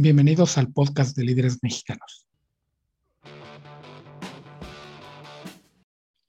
Bienvenidos 0.00 0.56
al 0.58 0.72
podcast 0.72 1.16
de 1.16 1.24
líderes 1.24 1.58
mexicanos. 1.60 2.28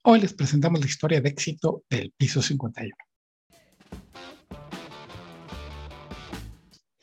Hoy 0.02 0.20
les 0.20 0.34
presentamos 0.34 0.80
la 0.80 0.86
historia 0.86 1.20
de 1.20 1.28
éxito 1.28 1.84
del 1.88 2.12
piso 2.16 2.42
51. 2.42 2.92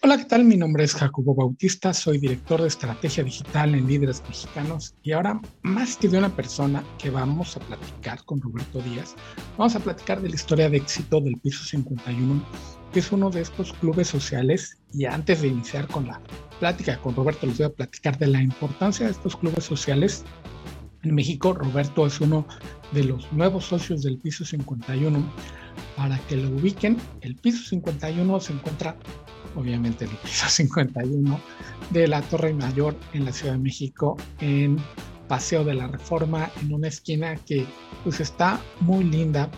Hola, 0.02 0.18
¿qué 0.18 0.26
tal? 0.26 0.44
Mi 0.44 0.58
nombre 0.58 0.84
es 0.84 0.94
Jacobo 0.94 1.34
Bautista, 1.34 1.94
soy 1.94 2.18
director 2.18 2.62
de 2.62 2.68
estrategia 2.68 3.24
digital 3.24 3.74
en 3.74 3.88
Líderes 3.88 4.22
Mexicanos 4.24 4.94
y 5.02 5.14
ahora 5.14 5.40
más 5.62 5.96
que 5.96 6.10
de 6.10 6.18
una 6.18 6.36
persona 6.36 6.84
que 6.98 7.10
vamos 7.10 7.56
a 7.56 7.62
platicar 7.62 8.26
con 8.26 8.42
Roberto 8.42 8.82
Díaz, 8.82 9.16
vamos 9.58 9.78
a 9.78 9.80
platicar 9.80 10.22
de 10.22 10.28
la 10.28 10.36
historia 10.36 10.70
de 10.70 10.78
éxito 10.78 11.22
del 11.22 11.40
piso 11.40 11.64
51, 11.64 12.46
que 12.98 13.02
es 13.02 13.12
uno 13.12 13.30
de 13.30 13.42
estos 13.42 13.74
clubes 13.74 14.08
sociales 14.08 14.80
y 14.92 15.06
antes 15.06 15.44
de 15.44 15.50
iniciar 15.50 15.86
con 15.86 16.08
la 16.08 16.20
plática 16.60 16.98
con 16.98 17.16
Roberto 17.16 17.46
les 17.46 17.60
voy 17.60 17.68
a 17.68 17.70
platicar 17.70 18.18
de 18.18 18.26
la 18.26 18.42
importancia 18.42 19.06
de 19.06 19.12
estos 19.12 19.36
clubes 19.36 19.66
sociales. 19.66 20.26
En 21.04 21.14
México, 21.14 21.54
Roberto 21.54 22.08
es 22.08 22.20
uno 22.20 22.48
de 22.94 23.04
los 23.04 23.32
nuevos 23.32 23.66
socios 23.66 24.02
del 24.02 24.18
piso 24.18 24.46
51. 24.46 25.32
Para 25.96 26.18
que 26.22 26.38
lo 26.38 26.50
ubiquen, 26.50 26.98
el 27.22 27.36
piso 27.36 27.70
51 27.70 28.40
se 28.40 28.54
encuentra, 28.54 28.98
obviamente, 29.56 30.06
en 30.06 30.10
el 30.10 30.18
piso 30.18 30.46
51 30.50 31.40
de 31.92 32.08
la 32.08 32.24
Torre 32.24 32.52
Mayor 32.52 32.96
en 33.14 33.26
la 33.26 33.32
Ciudad 33.32 33.54
de 33.54 33.60
México, 33.60 34.18
en 34.40 34.78
Paseo 35.28 35.64
de 35.64 35.76
la 35.76 35.86
Reforma, 35.86 36.50
en 36.64 36.74
una 36.74 36.88
esquina 36.88 37.36
que 37.36 37.64
pues 38.04 38.22
está 38.22 38.60
muy 38.80 39.04
linda 39.04 39.52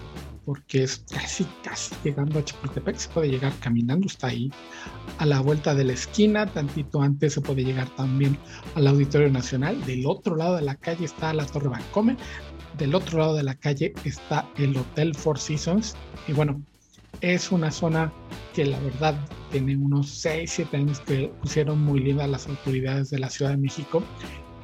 porque 0.50 0.82
es 0.82 1.06
casi, 1.12 1.46
casi 1.64 1.94
llegando 2.04 2.40
a 2.40 2.44
Chapultepec, 2.44 2.96
se 2.98 3.10
puede 3.10 3.30
llegar 3.30 3.54
caminando, 3.60 4.08
está 4.08 4.30
ahí 4.30 4.52
a 5.20 5.28
la 5.28 5.42
vuelta 5.42 5.76
de 5.76 5.84
la 5.84 5.94
esquina, 5.94 6.48
tantito 6.48 7.04
antes 7.04 7.34
se 7.34 7.42
puede 7.42 7.64
llegar 7.64 7.88
también 7.90 8.36
al 8.74 8.88
Auditorio 8.88 9.30
Nacional, 9.30 9.80
del 9.86 10.08
otro 10.08 10.36
lado 10.36 10.56
de 10.56 10.64
la 10.64 10.74
calle 10.74 11.06
está 11.06 11.34
la 11.34 11.46
Torre 11.46 11.70
Bancomer, 11.70 12.18
del 12.80 12.96
otro 12.96 13.20
lado 13.20 13.36
de 13.36 13.44
la 13.44 13.54
calle 13.54 13.94
está 14.06 14.50
el 14.58 14.76
Hotel 14.76 15.14
Four 15.14 15.38
Seasons, 15.38 15.96
y 16.28 16.34
bueno, 16.34 16.60
es 17.22 17.52
una 17.52 17.70
zona 17.70 18.12
que 18.56 18.66
la 18.66 18.80
verdad 18.80 19.14
tiene 19.52 19.78
unos 19.78 20.10
6, 20.10 20.50
7 20.52 20.78
años 20.78 21.00
que 21.02 21.32
pusieron 21.42 21.80
muy 21.80 22.00
linda 22.00 22.26
las 22.26 22.48
autoridades 22.48 23.12
de 23.12 23.20
la 23.20 23.30
Ciudad 23.30 23.52
de 23.52 23.58
México, 23.58 24.02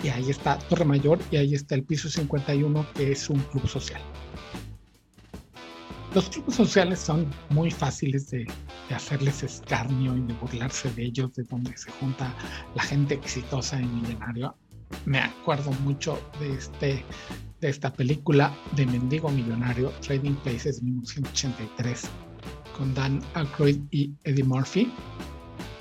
y 0.03 0.07
ahí 0.07 0.31
está 0.31 0.57
Torre 0.57 0.85
Mayor 0.85 1.19
y 1.29 1.37
ahí 1.37 1.53
está 1.53 1.75
el 1.75 1.83
piso 1.83 2.09
51 2.09 2.87
que 2.95 3.11
es 3.11 3.29
un 3.29 3.37
club 3.37 3.67
social. 3.67 4.01
Los 6.15 6.29
clubes 6.29 6.55
sociales 6.55 6.99
son 6.99 7.29
muy 7.49 7.69
fáciles 7.69 8.31
de, 8.31 8.47
hacerles 8.89 9.43
escarnio 9.43 10.15
y 10.15 10.21
de 10.21 10.33
burlarse 10.35 10.89
de 10.93 11.07
ellos, 11.07 11.33
de 11.33 11.43
donde 11.43 11.75
se 11.75 11.91
junta 11.91 12.33
la 12.73 12.83
gente 12.83 13.15
exitosa 13.15 13.81
y 13.81 13.85
millonario. 13.85 14.55
Me 15.03 15.19
acuerdo 15.19 15.73
mucho 15.83 16.17
de, 16.39 16.53
este, 16.53 17.03
de 17.59 17.67
esta 17.67 17.91
película 17.91 18.55
de 18.77 18.85
Mendigo 18.85 19.27
Millonario, 19.27 19.89
Trading 19.99 20.35
Places 20.35 20.81
1983, 20.81 22.03
con 22.77 22.93
Dan 22.93 23.21
Aykroyd 23.33 23.81
y 23.91 24.13
Eddie 24.23 24.45
Murphy, 24.45 24.89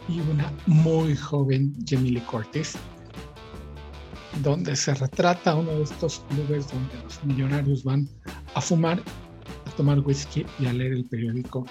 y 0.09 0.19
una 0.19 0.53
muy 0.67 1.15
joven 1.15 1.73
Jamie 1.87 2.11
Lee 2.11 2.21
Curtis, 2.23 2.75
donde 4.43 4.75
se 4.75 4.95
retrata 4.95 5.55
uno 5.55 5.71
de 5.71 5.85
estos 5.85 6.25
clubes 6.29 6.67
donde 6.73 7.05
los 7.05 7.23
millonarios 7.23 7.85
van 7.85 8.09
a 8.57 8.61
fumar 8.61 9.01
tomar 9.77 10.01
whisky 10.01 10.45
y 10.59 10.67
a 10.67 10.73
leer 10.73 10.93
el 10.93 11.05
periódico. 11.05 11.67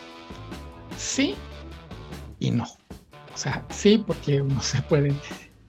Sí 0.97 1.35
y 2.39 2.51
no. 2.51 2.63
O 2.63 3.37
sea, 3.37 3.65
sí 3.69 4.03
porque 4.05 4.41
uno 4.41 4.61
se 4.61 4.81
puede 4.83 5.13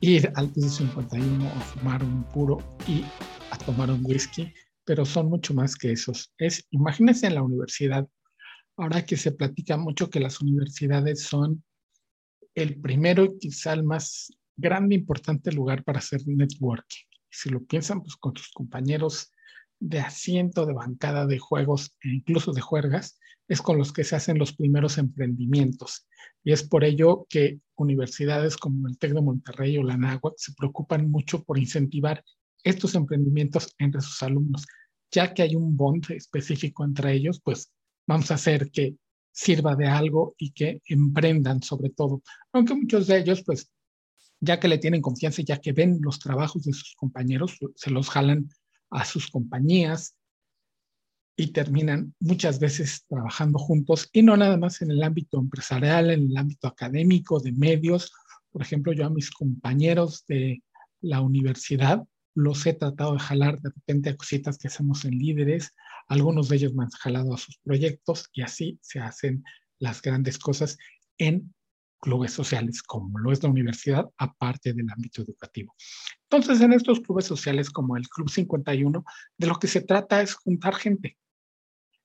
ir 0.00 0.30
al 0.34 0.50
piso 0.50 0.68
51 0.68 1.46
a 1.46 1.60
fumar 1.60 2.02
un 2.02 2.24
puro 2.24 2.58
y 2.86 3.04
a 3.50 3.58
tomar 3.58 3.90
un 3.90 4.04
whisky, 4.04 4.52
pero 4.84 5.04
son 5.04 5.28
mucho 5.28 5.54
más 5.54 5.76
que 5.76 5.92
esos. 5.92 6.32
Es, 6.38 6.66
imagínense 6.70 7.26
en 7.26 7.36
la 7.36 7.42
universidad, 7.42 8.06
ahora 8.76 9.04
que 9.04 9.16
se 9.16 9.32
platica 9.32 9.76
mucho 9.76 10.10
que 10.10 10.20
las 10.20 10.40
universidades 10.40 11.22
son 11.22 11.64
el 12.54 12.80
primero 12.80 13.24
y 13.24 13.38
quizá 13.38 13.72
el 13.72 13.84
más 13.84 14.30
grande, 14.56 14.94
importante 14.94 15.50
lugar 15.52 15.82
para 15.84 15.98
hacer 15.98 16.20
networking. 16.26 17.04
Si 17.30 17.50
lo 17.50 17.64
piensan, 17.64 18.02
pues 18.02 18.14
con 18.16 18.34
tus 18.34 18.50
compañeros 18.52 19.32
de 19.84 20.00
asiento, 20.00 20.64
de 20.64 20.72
bancada, 20.72 21.26
de 21.26 21.38
juegos 21.38 21.94
e 22.02 22.08
incluso 22.08 22.52
de 22.52 22.62
juergas, 22.62 23.18
es 23.48 23.60
con 23.60 23.76
los 23.76 23.92
que 23.92 24.04
se 24.04 24.16
hacen 24.16 24.38
los 24.38 24.54
primeros 24.54 24.96
emprendimientos. 24.96 26.06
Y 26.42 26.52
es 26.52 26.62
por 26.62 26.84
ello 26.84 27.26
que 27.28 27.60
universidades 27.76 28.56
como 28.56 28.88
el 28.88 28.96
TEC 28.96 29.12
de 29.12 29.20
Monterrey 29.20 29.76
o 29.76 29.82
la 29.82 29.98
NAHUAC 29.98 30.34
se 30.38 30.54
preocupan 30.54 31.10
mucho 31.10 31.44
por 31.44 31.58
incentivar 31.58 32.24
estos 32.62 32.94
emprendimientos 32.94 33.74
entre 33.78 34.00
sus 34.00 34.22
alumnos. 34.22 34.64
Ya 35.10 35.34
que 35.34 35.42
hay 35.42 35.54
un 35.54 35.76
bond 35.76 36.10
específico 36.12 36.84
entre 36.84 37.12
ellos, 37.12 37.40
pues 37.44 37.70
vamos 38.06 38.30
a 38.30 38.34
hacer 38.34 38.70
que 38.70 38.96
sirva 39.32 39.76
de 39.76 39.86
algo 39.86 40.34
y 40.38 40.52
que 40.52 40.80
emprendan 40.86 41.62
sobre 41.62 41.90
todo. 41.90 42.22
Aunque 42.52 42.74
muchos 42.74 43.06
de 43.06 43.18
ellos, 43.18 43.42
pues, 43.44 43.70
ya 44.40 44.58
que 44.58 44.68
le 44.68 44.78
tienen 44.78 45.02
confianza, 45.02 45.42
ya 45.42 45.58
que 45.58 45.72
ven 45.72 45.98
los 46.00 46.18
trabajos 46.18 46.64
de 46.64 46.72
sus 46.72 46.94
compañeros, 46.96 47.58
se 47.74 47.90
los 47.90 48.08
jalan 48.08 48.48
a 48.90 49.04
sus 49.04 49.30
compañías 49.30 50.16
y 51.36 51.48
terminan 51.48 52.14
muchas 52.20 52.60
veces 52.60 53.04
trabajando 53.08 53.58
juntos 53.58 54.08
y 54.12 54.22
no 54.22 54.36
nada 54.36 54.56
más 54.56 54.82
en 54.82 54.90
el 54.90 55.02
ámbito 55.02 55.38
empresarial, 55.38 56.10
en 56.10 56.30
el 56.30 56.36
ámbito 56.36 56.68
académico, 56.68 57.40
de 57.40 57.52
medios. 57.52 58.12
Por 58.52 58.62
ejemplo, 58.62 58.92
yo 58.92 59.06
a 59.06 59.10
mis 59.10 59.30
compañeros 59.30 60.24
de 60.28 60.62
la 61.00 61.20
universidad 61.20 62.04
los 62.34 62.66
he 62.66 62.74
tratado 62.74 63.14
de 63.14 63.20
jalar 63.20 63.60
de 63.60 63.70
repente 63.70 64.10
a 64.10 64.16
cositas 64.16 64.58
que 64.58 64.68
hacemos 64.68 65.04
en 65.04 65.18
líderes. 65.18 65.74
Algunos 66.08 66.48
de 66.48 66.56
ellos 66.56 66.74
me 66.74 66.84
han 66.84 66.90
jalado 66.90 67.34
a 67.34 67.38
sus 67.38 67.58
proyectos 67.58 68.28
y 68.32 68.42
así 68.42 68.78
se 68.82 69.00
hacen 69.00 69.44
las 69.78 70.02
grandes 70.02 70.38
cosas 70.38 70.78
en 71.18 71.54
clubes 72.04 72.32
sociales, 72.32 72.82
como 72.82 73.18
lo 73.18 73.32
es 73.32 73.42
la 73.42 73.48
universidad, 73.48 74.06
aparte 74.18 74.74
del 74.74 74.90
ámbito 74.90 75.22
educativo. 75.22 75.74
Entonces, 76.30 76.60
en 76.60 76.74
estos 76.74 77.00
clubes 77.00 77.24
sociales 77.24 77.70
como 77.70 77.96
el 77.96 78.06
Club 78.08 78.28
51, 78.28 79.04
de 79.38 79.46
lo 79.46 79.54
que 79.58 79.68
se 79.68 79.80
trata 79.80 80.20
es 80.20 80.34
juntar 80.34 80.74
gente. 80.74 81.16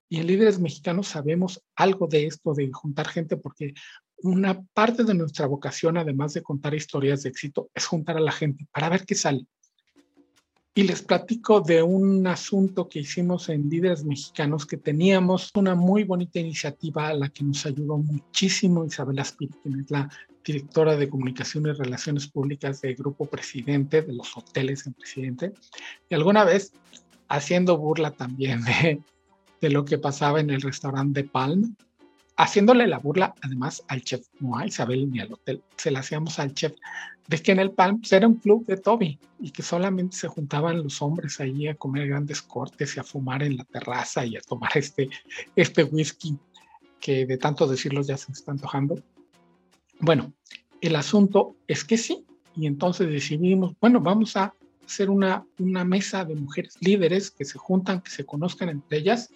Y 0.08 0.20
en 0.20 0.28
Líderes 0.28 0.58
Mexicanos 0.58 1.10
sabemos 1.10 1.62
algo 1.76 2.08
de 2.08 2.28
esto, 2.28 2.54
de 2.54 2.72
juntar 2.72 3.10
gente, 3.10 3.36
porque 3.36 3.74
una 4.24 4.64
parte 4.74 5.04
de 5.04 5.14
nuestra 5.14 5.48
vocación, 5.48 5.98
además 5.98 6.34
de 6.34 6.44
contar 6.44 6.74
historias 6.74 7.24
de 7.24 7.30
éxito, 7.30 7.70
es 7.74 7.86
juntar 7.86 8.16
a 8.16 8.22
la 8.22 8.32
gente 8.32 8.68
para 8.72 8.90
ver 8.90 9.06
qué 9.06 9.16
sale. 9.16 9.46
Y 10.76 10.84
les 10.84 11.02
platico 11.02 11.62
de 11.62 11.82
un 11.82 12.26
asunto 12.28 12.88
que 12.88 13.00
hicimos 13.00 13.50
en 13.50 13.70
Líderes 13.70 14.06
Mexicanos, 14.06 14.66
que 14.66 14.78
teníamos 14.78 15.52
una 15.56 15.76
muy 15.76 16.04
bonita 16.04 16.40
iniciativa 16.40 17.10
a 17.10 17.14
la 17.14 17.30
que 17.30 17.44
nos 17.44 17.66
ayudó 17.66 17.98
muchísimo 17.98 18.86
Isabel 18.86 19.20
Aspiri, 19.20 19.54
quien 19.62 19.80
es 19.82 19.92
la 19.92 20.10
directora 20.46 20.96
de 20.96 21.10
Comunicación 21.10 21.66
y 21.68 21.72
Relaciones 21.72 22.28
Públicas 22.28 22.82
del 22.82 22.96
Grupo 22.96 23.26
Presidente, 23.26 24.04
de 24.04 24.14
los 24.14 24.38
hoteles 24.38 24.86
en 24.88 24.94
Presidente, 24.94 25.54
y 26.10 26.16
alguna 26.16 26.46
vez 26.46 26.72
haciendo 27.28 27.78
burla 27.78 28.12
también 28.12 28.64
de, 28.64 29.02
de 29.62 29.70
lo 29.70 29.86
que 29.86 29.98
pasaba 29.98 30.40
en 30.40 30.50
el 30.50 30.62
restaurante 30.62 31.24
de 31.24 31.30
Palm, 31.30 31.76
haciéndole 32.40 32.88
la 32.88 33.00
burla 33.00 33.36
además 33.42 33.84
al 33.90 34.02
chef, 34.02 34.26
no 34.40 34.58
a 34.58 34.66
Isabel 34.66 35.12
ni 35.12 35.20
al 35.20 35.34
hotel, 35.34 35.62
se 35.76 35.92
la 35.92 36.00
hacíamos 36.00 36.40
al 36.40 36.54
chef, 36.54 36.74
de 37.28 37.38
que 37.38 37.52
en 37.52 37.60
el 37.60 37.72
Palm 37.72 38.02
era 38.10 38.28
un 38.28 38.36
club 38.36 38.66
de 38.66 38.78
Toby 38.78 39.20
y 39.42 39.52
que 39.52 39.62
solamente 39.62 40.16
se 40.16 40.30
juntaban 40.30 40.82
los 40.82 41.02
hombres 41.02 41.42
ahí 41.42 41.68
a 41.68 41.76
comer 41.76 42.08
grandes 42.08 42.42
cortes 42.42 42.96
y 42.96 43.00
a 43.02 43.04
fumar 43.04 43.44
en 43.44 43.58
la 43.58 43.66
terraza 43.66 44.26
y 44.26 44.38
a 44.38 44.42
tomar 44.42 44.72
este, 44.76 45.10
este 45.54 45.84
whisky 45.84 46.38
que 47.02 47.26
de 47.26 47.38
tanto 47.38 47.68
decirlos 47.68 48.08
ya 48.08 48.16
se 48.16 48.32
está 48.32 48.54
antojando. 48.54 49.04
Bueno, 50.00 50.32
el 50.80 50.96
asunto 50.96 51.58
es 51.68 51.84
que 51.84 51.98
sí, 51.98 52.26
y 52.56 52.68
entonces 52.68 53.10
decidimos, 53.10 53.76
bueno, 53.82 54.00
vamos 54.00 54.38
a 54.38 54.54
hacer 54.86 55.10
una, 55.10 55.46
una 55.60 55.84
mesa 55.84 56.24
de 56.24 56.36
mujeres 56.36 56.78
líderes 56.80 57.32
que 57.32 57.44
se 57.44 57.58
juntan, 57.58 58.00
que 58.00 58.12
se 58.12 58.26
conozcan 58.26 58.70
entre 58.70 59.00
ellas 59.00 59.30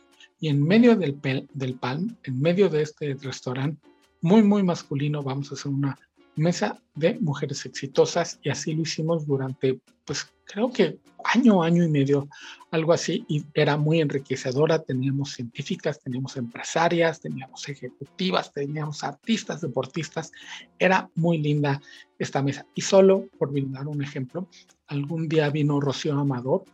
y 0.43 0.49
en 0.49 0.61
medio 0.61 0.97
del, 0.97 1.17
del 1.53 1.75
Palm, 1.75 2.17
en 2.25 2.41
medio 2.41 2.67
de 2.67 2.81
este 2.81 3.13
restaurante 3.13 3.81
muy, 4.19 4.43
muy 4.43 4.61
masculino, 4.61 5.23
vamos 5.23 5.49
a 5.49 5.53
hacer 5.53 5.71
una 5.71 5.97
mesa 6.35 6.81
de 6.95 7.17
mujeres 7.21 7.65
exitosas 7.65 8.41
y 8.43 8.49
así 8.49 8.73
lo 8.73 8.81
hicimos 8.81 9.25
durante, 9.25 9.79
pues 10.03 10.27
creo 10.43 10.69
que 10.69 10.97
año, 11.23 11.63
año 11.63 11.85
y 11.85 11.89
medio, 11.89 12.27
algo 12.71 12.91
así, 12.91 13.23
y 13.29 13.45
era 13.53 13.77
muy 13.77 14.01
enriquecedora. 14.01 14.79
Teníamos 14.79 15.31
científicas, 15.31 16.01
teníamos 16.01 16.35
empresarias, 16.35 17.21
teníamos 17.21 17.69
ejecutivas, 17.69 18.51
teníamos 18.51 19.01
artistas, 19.05 19.61
deportistas. 19.61 20.33
Era 20.77 21.09
muy 21.15 21.37
linda 21.37 21.81
esta 22.19 22.43
mesa. 22.43 22.65
Y 22.75 22.81
solo 22.81 23.27
por 23.39 23.53
brindar 23.53 23.87
un 23.87 24.03
ejemplo, 24.03 24.49
algún 24.87 25.29
día 25.29 25.49
vino 25.49 25.79
Rocío 25.79 26.19
Amador, 26.19 26.65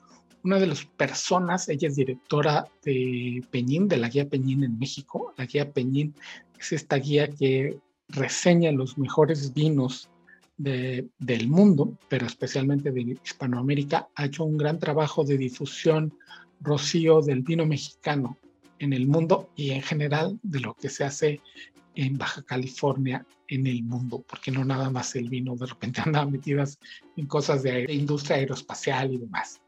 una 0.43 0.59
de 0.59 0.67
las 0.67 0.85
personas, 0.85 1.69
ella 1.69 1.87
es 1.87 1.95
directora 1.95 2.67
de 2.83 3.43
Peñín, 3.51 3.87
de 3.87 3.97
la 3.97 4.09
guía 4.09 4.29
Peñín 4.29 4.63
en 4.63 4.79
México. 4.79 5.33
La 5.37 5.45
guía 5.45 5.71
Peñín 5.71 6.13
es 6.59 6.71
esta 6.71 6.97
guía 6.97 7.29
que 7.29 7.77
reseña 8.07 8.71
los 8.71 8.97
mejores 8.97 9.53
vinos 9.53 10.09
del 10.57 11.47
mundo, 11.47 11.97
pero 12.09 12.25
especialmente 12.25 12.91
de 12.91 13.17
Hispanoamérica, 13.23 14.09
ha 14.13 14.25
hecho 14.25 14.43
un 14.43 14.57
gran 14.57 14.77
trabajo 14.77 15.23
de 15.23 15.37
difusión, 15.37 16.13
Rocío, 16.59 17.21
del 17.21 17.41
vino 17.41 17.65
mexicano 17.65 18.37
en 18.79 18.91
el 18.91 19.07
mundo 19.07 19.49
y 19.55 19.71
en 19.71 19.81
general 19.81 20.37
de 20.43 20.59
lo 20.59 20.73
que 20.73 20.89
se 20.89 21.05
hace 21.05 21.41
en 21.95 22.17
Baja 22.17 22.41
California 22.43 23.25
en 23.47 23.67
el 23.67 23.83
mundo, 23.83 24.23
porque 24.27 24.51
no 24.51 24.63
nada 24.63 24.89
más 24.89 25.15
el 25.15 25.29
vino 25.29 25.55
de 25.55 25.65
repente 25.65 26.01
anda 26.05 26.25
metidas 26.25 26.77
en 27.15 27.25
cosas 27.25 27.63
de, 27.63 27.85
industria 27.89 28.37
aeroespacial 28.37 29.13
y 29.13 29.17
demás. 29.17 29.61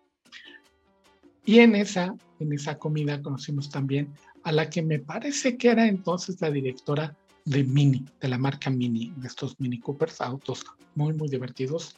Y 1.46 1.60
en 1.60 1.76
esa, 1.76 2.16
en 2.40 2.54
esa 2.54 2.78
comida 2.78 3.22
conocimos 3.22 3.70
también 3.70 4.14
a 4.44 4.52
la 4.52 4.70
que 4.70 4.82
me 4.82 5.00
parece 5.00 5.58
que 5.58 5.70
era 5.70 5.88
entonces 5.88 6.40
la 6.42 6.52
directora 6.52 7.16
de 7.46 7.64
Mini, 7.64 8.06
de 8.20 8.28
la 8.28 8.38
marca 8.38 8.70
Mini, 8.70 9.14
de 9.18 9.28
estos 9.28 9.60
Mini 9.60 9.80
Coopers, 9.80 10.22
autos 10.22 10.64
muy, 10.96 11.14
muy 11.14 11.28
divertidos, 11.30 11.96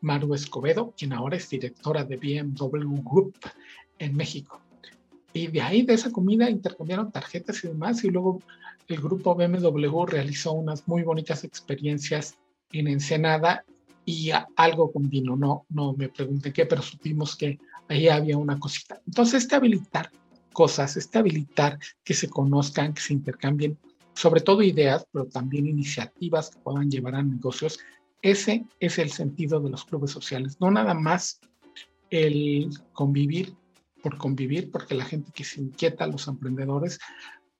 Maru 0.00 0.34
Escobedo, 0.34 0.94
quien 0.96 1.12
ahora 1.12 1.36
es 1.36 1.48
directora 1.48 2.04
de 2.04 2.16
BMW 2.16 3.02
Group 3.02 3.36
en 3.98 4.16
México. 4.16 4.60
Y 5.32 5.46
de 5.46 5.60
ahí, 5.60 5.82
de 5.82 5.94
esa 5.94 6.10
comida, 6.10 6.50
intercambiaron 6.50 7.12
tarjetas 7.12 7.62
y 7.62 7.68
demás, 7.68 8.02
y 8.02 8.08
luego 8.08 8.40
el 8.88 9.00
grupo 9.00 9.36
BMW 9.36 10.06
realizó 10.06 10.52
unas 10.52 10.88
muy 10.88 11.02
bonitas 11.02 11.44
experiencias 11.44 12.36
en 12.72 12.88
Ensenada 12.88 13.64
y 14.04 14.30
algo 14.56 14.92
con 14.92 15.08
vino, 15.08 15.36
no, 15.36 15.66
no 15.68 15.92
me 15.94 16.08
pregunté 16.08 16.52
qué, 16.52 16.66
pero 16.66 16.82
supimos 16.82 17.36
que 17.36 17.58
ahí 17.88 18.08
había 18.08 18.36
una 18.36 18.58
cosita. 18.58 19.00
Entonces, 19.06 19.42
este 19.42 19.56
habilitar 19.56 20.10
cosas, 20.52 20.96
este 20.96 21.18
habilitar 21.18 21.78
que 22.02 22.14
se 22.14 22.28
conozcan, 22.28 22.94
que 22.94 23.00
se 23.00 23.12
intercambien, 23.12 23.78
sobre 24.14 24.40
todo 24.40 24.62
ideas, 24.62 25.06
pero 25.12 25.26
también 25.26 25.66
iniciativas 25.66 26.50
que 26.50 26.58
puedan 26.60 26.90
llevar 26.90 27.14
a 27.14 27.22
negocios, 27.22 27.78
ese 28.22 28.64
es 28.80 28.98
el 28.98 29.10
sentido 29.10 29.60
de 29.60 29.70
los 29.70 29.84
clubes 29.84 30.10
sociales, 30.10 30.58
no 30.60 30.70
nada 30.70 30.94
más 30.94 31.40
el 32.10 32.70
convivir 32.92 33.54
por 34.02 34.16
convivir, 34.16 34.70
porque 34.70 34.94
la 34.94 35.04
gente 35.04 35.30
que 35.32 35.44
se 35.44 35.60
inquieta, 35.60 36.06
los 36.06 36.26
emprendedores, 36.26 36.98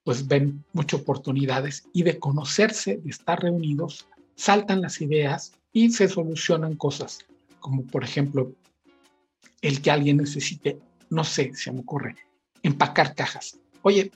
pues 0.03 0.27
ven 0.27 0.63
muchas 0.73 1.01
oportunidades 1.01 1.87
y 1.93 2.03
de 2.03 2.19
conocerse, 2.19 2.97
de 2.97 3.09
estar 3.09 3.41
reunidos, 3.41 4.07
saltan 4.35 4.81
las 4.81 5.01
ideas 5.01 5.53
y 5.73 5.91
se 5.91 6.07
solucionan 6.07 6.75
cosas, 6.75 7.19
como 7.59 7.83
por 7.83 8.03
ejemplo 8.03 8.53
el 9.61 9.81
que 9.81 9.91
alguien 9.91 10.17
necesite, 10.17 10.79
no 11.09 11.23
sé, 11.23 11.51
se 11.53 11.71
me 11.71 11.81
ocurre, 11.81 12.15
empacar 12.63 13.15
cajas. 13.15 13.59
Oye, 13.83 14.11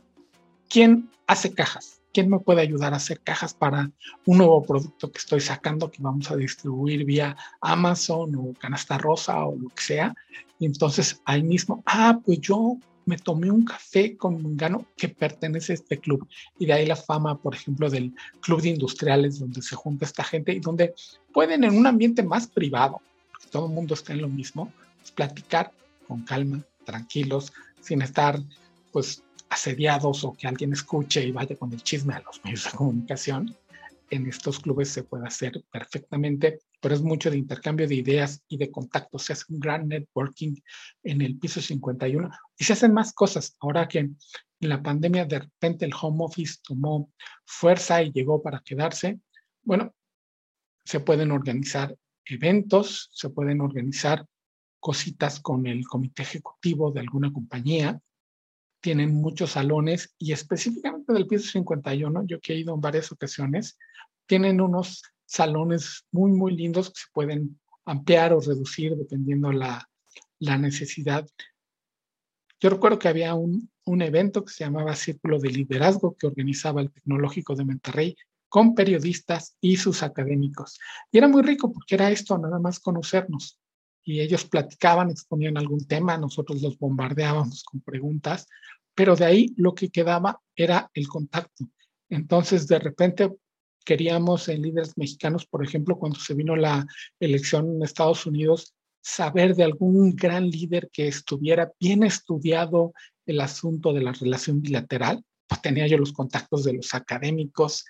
¿quién 0.70 1.10
hace 1.28 1.54
cajas? 1.54 2.02
¿Quién 2.14 2.30
me 2.30 2.40
puede 2.40 2.62
ayudar 2.62 2.94
a 2.94 2.98
hacer 2.98 3.20
cajas 3.20 3.54
para 3.54 3.92
un 4.26 4.38
nuevo 4.38 4.64
producto 4.64 5.12
que 5.12 5.18
estoy 5.18 5.42
sacando 5.42 5.92
que 5.92 6.02
vamos 6.02 6.32
a 6.32 6.38
distribuir 6.38 7.04
vía 7.04 7.36
Amazon 7.60 8.36
o 8.36 8.54
Canasta 8.54 8.98
Rosa 8.98 9.46
o 9.46 9.56
lo 9.56 9.70
que 9.70 9.82
sea? 9.82 10.16
Y 10.58 10.66
entonces 10.66 11.22
ahí 11.26 11.44
mismo, 11.44 11.84
ah, 11.86 12.20
pues 12.24 12.40
yo 12.40 12.78
me 13.06 13.18
tomé 13.18 13.52
un 13.52 13.64
café 13.64 14.18
con 14.18 14.34
un 14.46 14.58
gano 14.58 14.86
que 14.98 15.10
pertenece 15.10 15.74
a 15.74 15.76
este 15.76 16.00
club. 16.00 16.28
Y 16.58 16.66
de 16.66 16.74
ahí 16.74 16.86
la 16.86 16.96
fama, 16.96 17.38
por 17.38 17.56
ejemplo, 17.56 17.90
del 17.90 18.14
club 18.42 18.62
de 18.62 18.70
industriales, 18.70 19.40
donde 19.40 19.62
se 19.62 19.76
junta 19.76 20.06
esta 20.06 20.24
gente 20.24 20.54
y 20.54 20.60
donde 20.60 20.94
pueden 21.32 21.64
en 21.64 21.78
un 21.78 21.88
ambiente 21.88 22.24
más 22.24 22.48
privado, 22.48 23.02
todo 23.52 23.68
el 23.68 23.74
mundo 23.74 23.94
está 23.94 24.14
en 24.14 24.22
lo 24.22 24.28
mismo, 24.28 24.72
pues, 25.00 25.12
platicar 25.12 25.72
con 26.08 26.24
calma, 26.24 26.64
tranquilos, 26.84 27.54
sin 27.80 28.02
estar 28.02 28.40
pues 28.92 29.24
asediados 29.50 30.24
o 30.24 30.34
que 30.34 30.48
alguien 30.48 30.74
escuche 30.74 31.24
y 31.24 31.32
vaya 31.32 31.56
con 31.56 31.72
el 31.72 31.82
chisme 31.84 32.14
a 32.16 32.22
los 32.22 32.44
medios 32.44 32.66
de 32.66 32.72
comunicación. 32.72 33.56
En 34.10 34.28
estos 34.28 34.60
clubes 34.60 34.90
se 34.90 35.04
puede 35.04 35.28
hacer 35.28 35.64
perfectamente 35.72 36.60
pero 36.86 36.94
es 36.94 37.02
mucho 37.02 37.32
de 37.32 37.38
intercambio 37.38 37.88
de 37.88 37.96
ideas 37.96 38.44
y 38.48 38.58
de 38.58 38.70
contactos. 38.70 39.24
Se 39.24 39.34
hace 39.34 39.46
un 39.50 39.60
gran 39.60 39.88
networking 39.88 40.54
en 41.02 41.24
el 41.24 41.40
piso 41.40 41.60
51 41.60 42.30
y 42.60 42.64
se 42.64 42.74
hacen 42.74 42.94
más 42.94 43.12
cosas. 43.12 43.58
Ahora 43.60 43.88
que 43.88 43.98
en 43.98 44.18
la 44.60 44.84
pandemia 44.84 45.26
de 45.26 45.40
repente 45.40 45.86
el 45.86 45.94
home 46.00 46.26
office 46.26 46.60
tomó 46.62 47.12
fuerza 47.44 48.04
y 48.04 48.12
llegó 48.12 48.40
para 48.44 48.60
quedarse, 48.60 49.20
bueno, 49.64 49.96
se 50.86 51.00
pueden 51.00 51.32
organizar 51.32 51.98
eventos, 52.24 53.10
se 53.12 53.32
pueden 53.32 53.62
organizar 53.62 54.24
cositas 54.80 55.40
con 55.40 55.66
el 55.66 55.88
comité 55.88 56.22
ejecutivo 56.22 56.92
de 56.92 57.00
alguna 57.00 57.34
compañía. 57.34 58.00
Tienen 58.80 59.12
muchos 59.16 59.54
salones 59.54 60.14
y 60.20 60.34
específicamente 60.34 61.14
del 61.14 61.26
piso 61.26 61.50
51, 61.50 62.28
yo 62.28 62.40
que 62.40 62.54
he 62.54 62.58
ido 62.60 62.76
en 62.76 62.82
varias 62.82 63.12
ocasiones, 63.12 63.76
tienen 64.28 64.62
unos 64.62 65.02
salones 65.26 66.06
muy, 66.12 66.32
muy 66.32 66.56
lindos 66.56 66.90
que 66.90 67.02
se 67.02 67.08
pueden 67.14 67.60
ampliar 67.86 68.34
o 68.34 68.40
reducir 68.40 68.96
dependiendo 68.96 69.52
la, 69.52 69.88
la 70.40 70.58
necesidad. 70.58 71.28
Yo 72.60 72.70
recuerdo 72.70 73.00
que 73.00 73.08
había 73.08 73.36
un, 73.36 73.70
un 73.86 74.02
evento 74.02 74.44
que 74.44 74.54
se 74.54 74.64
llamaba 74.64 74.96
Círculo 74.96 75.40
de 75.40 75.50
Liderazgo 75.50 76.16
que 76.18 76.28
organizaba 76.28 76.82
el 76.82 76.92
Tecnológico 76.92 77.56
de 77.56 77.66
Monterrey 77.66 78.16
con 78.50 78.74
periodistas 78.74 79.58
y 79.60 79.78
sus 79.78 80.02
académicos. 80.02 80.80
Y 81.12 81.18
era 81.18 81.28
muy 81.28 81.42
rico 81.42 81.72
porque 81.72 81.96
era 81.96 82.10
esto, 82.10 82.38
nada 82.38 82.60
más 82.60 82.80
conocernos. 82.80 83.60
Y 84.04 84.22
ellos 84.22 84.46
platicaban, 84.46 85.10
exponían 85.10 85.58
algún 85.58 85.86
tema, 85.88 86.18
nosotros 86.18 86.62
los 86.62 86.78
bombardeábamos 86.78 87.64
con 87.64 87.82
preguntas, 87.82 88.48
pero 88.94 89.16
de 89.16 89.26
ahí 89.26 89.54
lo 89.58 89.76
que 89.76 89.90
quedaba 89.90 90.40
era 90.56 90.90
el 90.94 91.08
contacto. 91.08 91.66
Entonces, 92.08 92.68
de 92.68 92.80
repente 92.80 93.36
queríamos 93.86 94.50
en 94.50 94.64
líderes 94.64 94.98
mexicanos, 94.98 95.46
por 95.46 95.64
ejemplo, 95.64 95.98
cuando 95.98 96.20
se 96.20 96.34
vino 96.34 96.56
la 96.56 96.86
elección 97.20 97.76
en 97.76 97.84
Estados 97.84 98.26
Unidos, 98.26 98.76
saber 99.02 99.56
de 99.56 99.64
algún 99.64 100.16
gran 100.16 100.50
líder 100.50 100.90
que 100.92 101.08
estuviera 101.08 101.72
bien 101.80 102.04
estudiado 102.04 102.94
el 103.26 103.40
asunto 103.40 103.94
de 103.94 104.02
la 104.02 104.12
relación 104.12 104.62
bilateral. 104.62 105.24
Pues 105.48 105.62
tenía 105.62 105.86
yo 105.88 105.98
los 105.98 106.12
contactos 106.12 106.64
de 106.64 106.74
los 106.74 106.94
académicos 106.96 107.86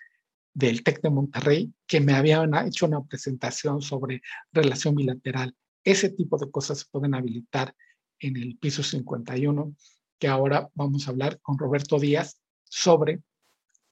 del 0.53 0.83
TEC 0.83 1.01
de 1.01 1.09
Monterrey 1.09 1.73
que 1.87 2.01
me 2.01 2.13
habían 2.13 2.53
hecho 2.67 2.85
una 2.85 3.03
presentación 3.03 3.81
sobre 3.81 4.21
relación 4.51 4.93
bilateral. 4.93 5.55
Ese 5.83 6.09
tipo 6.09 6.37
de 6.37 6.51
cosas 6.51 6.79
se 6.79 6.85
pueden 6.91 7.15
habilitar 7.15 7.73
en 8.19 8.37
el 8.37 8.57
piso 8.57 8.83
51, 8.83 9.75
que 10.19 10.27
ahora 10.27 10.69
vamos 10.73 11.07
a 11.07 11.11
hablar 11.11 11.39
con 11.41 11.57
Roberto 11.57 11.99
Díaz 11.99 12.41
sobre 12.63 13.21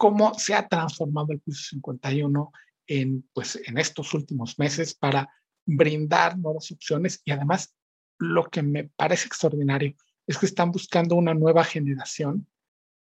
cómo 0.04 0.34
se 0.38 0.54
ha 0.54 0.68
transformado 0.68 1.32
el 1.32 1.40
piso 1.40 1.64
51 1.70 2.52
en, 2.88 3.26
pues, 3.32 3.58
en 3.66 3.78
estos 3.78 4.14
últimos 4.14 4.60
meses 4.60 4.94
para 4.94 5.34
brindar 5.66 6.38
nuevas 6.38 6.70
opciones 6.74 7.22
y 7.24 7.32
además 7.32 7.74
lo 8.20 8.50
que 8.50 8.64
me 8.64 8.90
parece 8.98 9.28
extraordinario 9.28 9.96
es 10.28 10.38
que 10.38 10.46
están 10.46 10.72
buscando 10.72 11.16
una 11.16 11.34
nueva 11.34 11.64
generación 11.64 12.46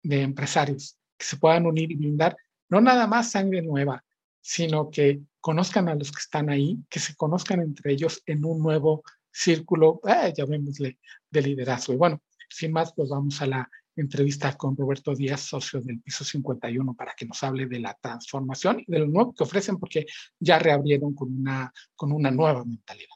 de 0.03 0.21
empresarios 0.21 0.99
que 1.17 1.25
se 1.25 1.37
puedan 1.37 1.65
unir 1.65 1.91
y 1.91 1.95
brindar 1.95 2.37
no 2.69 2.79
nada 2.81 3.07
más 3.07 3.31
sangre 3.31 3.63
nueva, 3.63 4.05
sino 4.39 4.91
que 4.91 5.21
conozcan 5.41 5.89
a 5.89 5.95
los 5.95 6.11
que 6.11 6.19
están 6.19 6.51
ahí, 6.51 6.77
que 6.87 6.99
se 6.99 7.15
conozcan 7.15 7.61
entre 7.61 7.93
ellos 7.93 8.21
en 8.27 8.45
un 8.45 8.59
nuevo 8.59 9.01
círculo, 9.31 10.01
eh, 10.07 10.31
llamémosle, 10.37 10.99
de 11.31 11.41
liderazgo. 11.41 11.93
Y 11.93 11.97
bueno, 11.97 12.21
sin 12.47 12.71
más, 12.71 12.93
pues 12.93 13.09
vamos 13.09 13.41
a 13.41 13.47
la 13.47 13.71
entrevista 13.95 14.55
con 14.57 14.75
Roberto 14.75 15.15
Díaz, 15.15 15.41
socio 15.41 15.81
del 15.81 16.01
piso 16.01 16.23
51, 16.23 16.93
para 16.93 17.13
que 17.13 17.25
nos 17.25 17.43
hable 17.43 17.65
de 17.65 17.79
la 17.79 17.93
transformación 17.93 18.79
y 18.79 18.91
de 18.91 18.99
lo 18.99 19.07
nuevo 19.07 19.33
que 19.33 19.43
ofrecen, 19.43 19.77
porque 19.77 20.05
ya 20.39 20.59
reabrieron 20.59 21.13
con 21.13 21.33
una, 21.33 21.71
con 21.95 22.11
una 22.11 22.31
nueva 22.31 22.63
mentalidad. 22.65 23.15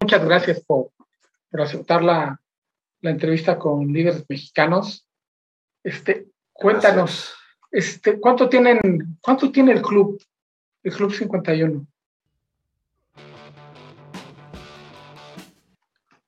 Muchas 0.00 0.24
gracias 0.24 0.60
por, 0.64 0.92
por 1.50 1.60
aceptar 1.60 2.02
la, 2.02 2.40
la, 3.00 3.10
entrevista 3.10 3.58
con 3.58 3.92
líderes 3.92 4.24
mexicanos. 4.28 5.06
Este, 5.84 6.28
cuéntanos, 6.52 7.34
este, 7.70 8.18
¿cuánto, 8.18 8.48
tienen, 8.48 9.18
¿cuánto 9.20 9.50
tiene 9.52 9.72
el 9.72 9.82
club, 9.82 10.20
el 10.82 10.92
Club 10.92 11.12
51? 11.12 11.86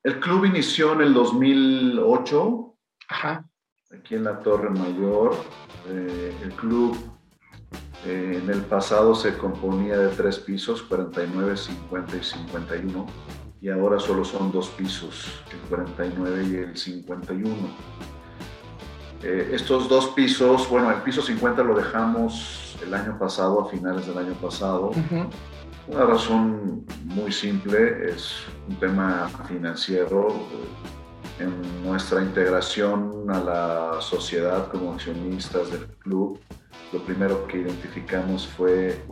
El 0.02 0.18
club 0.18 0.46
inició 0.46 0.94
en 0.94 1.02
el 1.02 1.12
2008, 1.12 2.74
aquí 3.92 4.14
en 4.14 4.24
la 4.24 4.38
Torre 4.38 4.70
Mayor. 4.70 5.36
Eh, 5.88 6.34
el 6.42 6.54
club 6.54 6.96
eh, 8.06 8.40
en 8.42 8.48
el 8.48 8.62
pasado 8.62 9.14
se 9.14 9.36
componía 9.36 9.98
de 9.98 10.08
tres 10.08 10.38
pisos, 10.38 10.82
49, 10.84 11.54
50 11.54 12.16
y 12.16 12.22
51, 12.22 13.06
y 13.60 13.68
ahora 13.68 13.98
solo 13.98 14.24
son 14.24 14.50
dos 14.50 14.70
pisos, 14.70 15.42
el 15.52 15.58
49 15.68 16.48
y 16.48 16.56
el 16.56 16.76
51. 16.78 17.54
Eh, 19.22 19.50
estos 19.52 19.86
dos 19.86 20.08
pisos, 20.08 20.66
bueno, 20.70 20.90
el 20.90 21.02
piso 21.02 21.20
50 21.20 21.62
lo 21.62 21.74
dejamos 21.74 22.74
el 22.82 22.94
año 22.94 23.18
pasado, 23.18 23.60
a 23.60 23.68
finales 23.68 24.06
del 24.06 24.16
año 24.16 24.32
pasado. 24.40 24.92
Una 25.90 26.04
razón 26.06 26.86
muy 27.04 27.32
simple 27.32 28.10
es 28.12 28.44
un 28.68 28.76
tema 28.76 29.28
financiero. 29.48 30.28
en 31.40 31.82
nuestra 31.82 32.22
integración 32.22 33.24
a 33.28 33.40
la 33.40 34.00
sociedad 34.00 34.68
como 34.68 34.92
accionistas 34.92 35.70
del 35.70 35.86
club, 35.98 36.38
lo 36.92 37.02
primero 37.02 37.46
que 37.46 37.58
identificamos 37.58 38.46
fue 38.46 39.02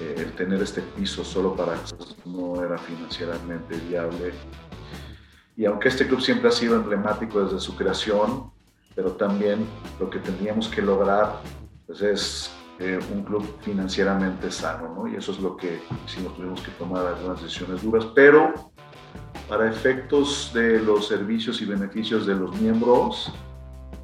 eh, 0.00 0.14
el 0.16 0.32
tener 0.32 0.62
este 0.62 0.80
piso 0.80 1.22
solo 1.22 1.54
para 1.54 1.74
no 2.24 2.64
era 2.64 2.78
financieramente 2.78 3.76
viable. 3.88 4.32
Y 5.56 5.66
aunque 5.66 5.88
este 5.88 6.08
club 6.08 6.20
siempre 6.22 6.48
ha 6.48 6.52
sido 6.52 6.76
emblemático 6.76 7.44
desde 7.44 7.60
su 7.60 7.76
creación, 7.76 8.50
pero 8.94 9.12
también 9.12 9.66
lo 10.00 10.08
que 10.10 10.18
teníamos 10.18 10.66
que 10.68 10.82
lograr 10.82 11.40
pues, 11.86 12.00
es 12.00 12.50
eh, 12.82 12.98
un 13.12 13.22
club 13.22 13.44
financieramente 13.60 14.50
sano, 14.50 14.92
¿no? 14.92 15.06
Y 15.06 15.14
eso 15.14 15.30
es 15.30 15.38
lo 15.38 15.56
que 15.56 15.80
hicimos, 16.04 16.34
tuvimos 16.34 16.60
que 16.62 16.72
tomar 16.72 17.06
algunas 17.06 17.40
decisiones 17.40 17.80
duras, 17.80 18.06
pero 18.12 18.52
para 19.48 19.70
efectos 19.70 20.50
de 20.52 20.80
los 20.80 21.06
servicios 21.06 21.62
y 21.62 21.64
beneficios 21.64 22.26
de 22.26 22.34
los 22.34 22.60
miembros, 22.60 23.32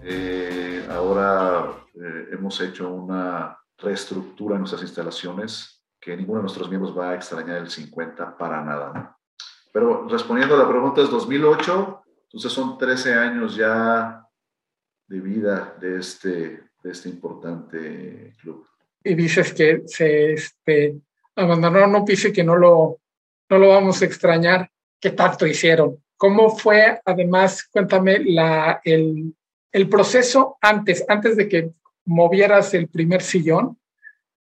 eh, 0.00 0.86
ahora 0.92 1.72
eh, 1.92 2.28
hemos 2.30 2.60
hecho 2.60 2.88
una 2.88 3.58
reestructura 3.78 4.54
en 4.54 4.60
nuestras 4.60 4.82
instalaciones 4.82 5.84
que 6.00 6.16
ninguno 6.16 6.38
de 6.38 6.42
nuestros 6.44 6.68
miembros 6.68 6.96
va 6.96 7.10
a 7.10 7.14
extrañar 7.16 7.56
el 7.56 7.70
50 7.70 8.38
para 8.38 8.62
nada. 8.62 9.16
Pero 9.72 10.06
respondiendo 10.08 10.54
a 10.54 10.58
la 10.58 10.68
pregunta, 10.68 11.02
es 11.02 11.10
2008, 11.10 12.02
entonces 12.26 12.52
son 12.52 12.78
13 12.78 13.14
años 13.14 13.56
ya 13.56 14.24
de 15.08 15.20
vida 15.20 15.74
de 15.80 15.98
este, 15.98 16.67
de 16.88 16.92
este 16.92 17.10
importante 17.10 18.32
club. 18.40 18.66
Y 19.04 19.14
dices 19.14 19.52
que 19.52 19.82
se 19.84 20.32
este, 20.32 20.98
abandonó, 21.36 21.86
no 21.86 22.02
pise 22.02 22.32
que 22.32 22.42
no 22.42 22.56
lo, 22.56 23.00
no 23.50 23.58
lo 23.58 23.68
vamos 23.68 24.00
a 24.00 24.06
extrañar 24.06 24.70
qué 24.98 25.10
tanto 25.10 25.46
hicieron. 25.46 26.02
¿Cómo 26.16 26.48
fue, 26.48 26.98
además, 27.04 27.68
cuéntame 27.70 28.20
la, 28.20 28.80
el, 28.84 29.34
el 29.70 29.88
proceso 29.88 30.56
antes, 30.62 31.04
antes 31.08 31.36
de 31.36 31.46
que 31.46 31.70
movieras 32.06 32.72
el 32.72 32.88
primer 32.88 33.20
sillón? 33.20 33.78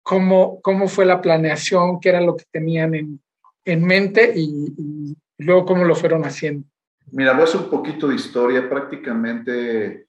¿Cómo, 0.02 0.60
cómo 0.62 0.88
fue 0.88 1.04
la 1.04 1.20
planeación? 1.20 2.00
¿Qué 2.00 2.08
era 2.08 2.22
lo 2.22 2.34
que 2.34 2.44
tenían 2.50 2.94
en, 2.94 3.20
en 3.64 3.84
mente? 3.84 4.32
Y, 4.34 4.74
y, 4.76 5.16
luego, 5.44 5.66
¿cómo 5.66 5.84
lo 5.84 5.94
fueron 5.94 6.24
haciendo? 6.24 6.66
Mira, 7.12 7.32
voy 7.32 7.42
a 7.42 7.44
hacer 7.44 7.60
un 7.60 7.70
poquito 7.70 8.08
de 8.08 8.14
historia. 8.14 8.68
Prácticamente 8.68 10.08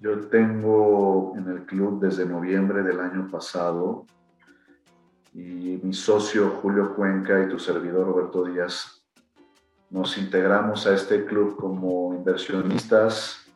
yo 0.00 0.18
tengo 0.28 1.34
en 1.36 1.48
el 1.48 1.66
club 1.66 2.00
desde 2.00 2.24
noviembre 2.24 2.82
del 2.82 3.00
año 3.00 3.28
pasado 3.30 4.06
y 5.34 5.78
mi 5.82 5.92
socio 5.92 6.58
Julio 6.62 6.94
Cuenca 6.94 7.42
y 7.44 7.48
tu 7.48 7.58
servidor 7.58 8.06
Roberto 8.06 8.44
Díaz 8.44 9.04
nos 9.90 10.16
integramos 10.16 10.86
a 10.86 10.94
este 10.94 11.26
club 11.26 11.56
como 11.56 12.14
inversionistas 12.14 13.46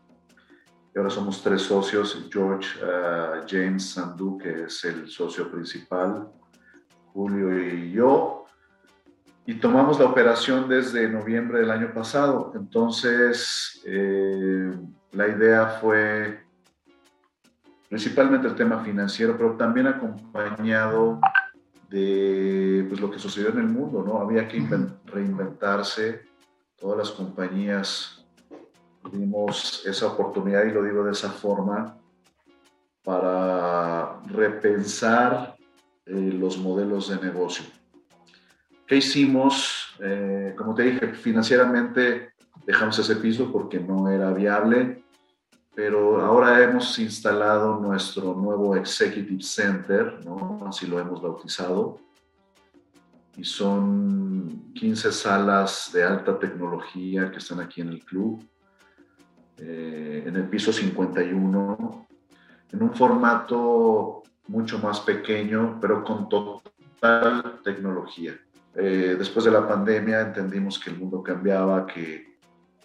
y 0.94 0.98
ahora 0.98 1.10
somos 1.10 1.42
tres 1.42 1.62
socios, 1.62 2.28
George 2.30 2.68
uh, 2.84 3.44
James 3.48 3.90
Sandu, 3.90 4.38
que 4.38 4.64
es 4.64 4.84
el 4.84 5.08
socio 5.08 5.50
principal, 5.50 6.28
Julio 7.12 7.58
y 7.58 7.90
yo, 7.90 8.44
y 9.46 9.54
tomamos 9.54 9.98
la 9.98 10.06
operación 10.06 10.68
desde 10.68 11.08
noviembre 11.08 11.60
del 11.60 11.70
año 11.70 11.92
pasado. 11.92 12.52
Entonces, 12.54 13.82
eh, 13.84 14.53
la 15.14 15.28
idea 15.28 15.78
fue 15.80 16.40
principalmente 17.88 18.48
el 18.48 18.54
tema 18.54 18.82
financiero, 18.82 19.36
pero 19.36 19.52
también 19.52 19.86
acompañado 19.86 21.20
de 21.88 22.84
pues, 22.88 23.00
lo 23.00 23.10
que 23.10 23.18
sucedió 23.18 23.50
en 23.50 23.58
el 23.58 23.68
mundo, 23.68 24.02
¿no? 24.02 24.18
Había 24.18 24.48
que 24.48 24.60
reinventarse, 25.06 26.22
todas 26.76 26.98
las 26.98 27.10
compañías 27.12 28.26
tuvimos 29.02 29.86
esa 29.86 30.08
oportunidad, 30.08 30.64
y 30.64 30.72
lo 30.72 30.82
digo 30.82 31.04
de 31.04 31.12
esa 31.12 31.30
forma, 31.30 31.96
para 33.04 34.18
repensar 34.26 35.54
eh, 36.06 36.32
los 36.32 36.58
modelos 36.58 37.10
de 37.10 37.24
negocio. 37.24 37.66
¿Qué 38.86 38.96
hicimos? 38.96 39.94
Eh, 40.00 40.54
como 40.56 40.74
te 40.74 40.82
dije, 40.82 41.14
financieramente 41.14 42.32
dejamos 42.66 42.98
ese 42.98 43.16
piso 43.16 43.52
porque 43.52 43.78
no 43.78 44.08
era 44.08 44.32
viable 44.32 45.03
pero 45.74 46.24
ahora 46.24 46.62
hemos 46.62 46.98
instalado 46.98 47.78
nuestro 47.80 48.34
nuevo 48.34 48.76
Executive 48.76 49.42
Center, 49.42 50.20
¿no? 50.24 50.60
así 50.66 50.86
lo 50.86 51.00
hemos 51.00 51.20
bautizado, 51.20 51.98
y 53.36 53.44
son 53.44 54.72
15 54.74 55.10
salas 55.10 55.90
de 55.92 56.04
alta 56.04 56.38
tecnología 56.38 57.30
que 57.30 57.38
están 57.38 57.60
aquí 57.60 57.80
en 57.80 57.88
el 57.88 58.04
club, 58.04 58.44
eh, 59.58 60.24
en 60.26 60.36
el 60.36 60.48
piso 60.48 60.72
51, 60.72 62.06
en 62.72 62.82
un 62.82 62.94
formato 62.94 64.22
mucho 64.46 64.78
más 64.78 65.00
pequeño, 65.00 65.78
pero 65.80 66.04
con 66.04 66.28
total 66.28 67.60
tecnología. 67.64 68.38
Eh, 68.76 69.16
después 69.18 69.44
de 69.44 69.52
la 69.52 69.66
pandemia 69.66 70.20
entendimos 70.20 70.78
que 70.78 70.90
el 70.90 70.98
mundo 70.98 71.22
cambiaba, 71.22 71.86
que 71.86 72.33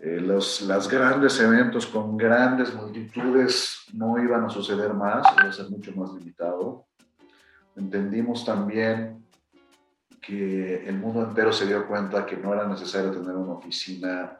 eh, 0.01 0.21
los 0.21 0.61
las 0.61 0.87
grandes 0.87 1.39
eventos 1.41 1.85
con 1.85 2.15
grandes 2.15 2.73
multitudes 2.73 3.83
no 3.93 4.17
iban 4.17 4.45
a 4.45 4.49
suceder 4.49 4.93
más, 4.93 5.27
iba 5.37 5.49
a 5.49 5.53
ser 5.53 5.69
mucho 5.69 5.91
más 5.93 6.13
limitado. 6.13 6.85
Entendimos 7.75 8.45
también 8.45 9.25
que 10.21 10.87
el 10.87 10.97
mundo 10.97 11.23
entero 11.23 11.51
se 11.51 11.65
dio 11.65 11.85
cuenta 11.87 12.25
que 12.25 12.37
no 12.37 12.53
era 12.53 12.65
necesario 12.67 13.11
tener 13.11 13.35
una 13.35 13.53
oficina 13.53 14.37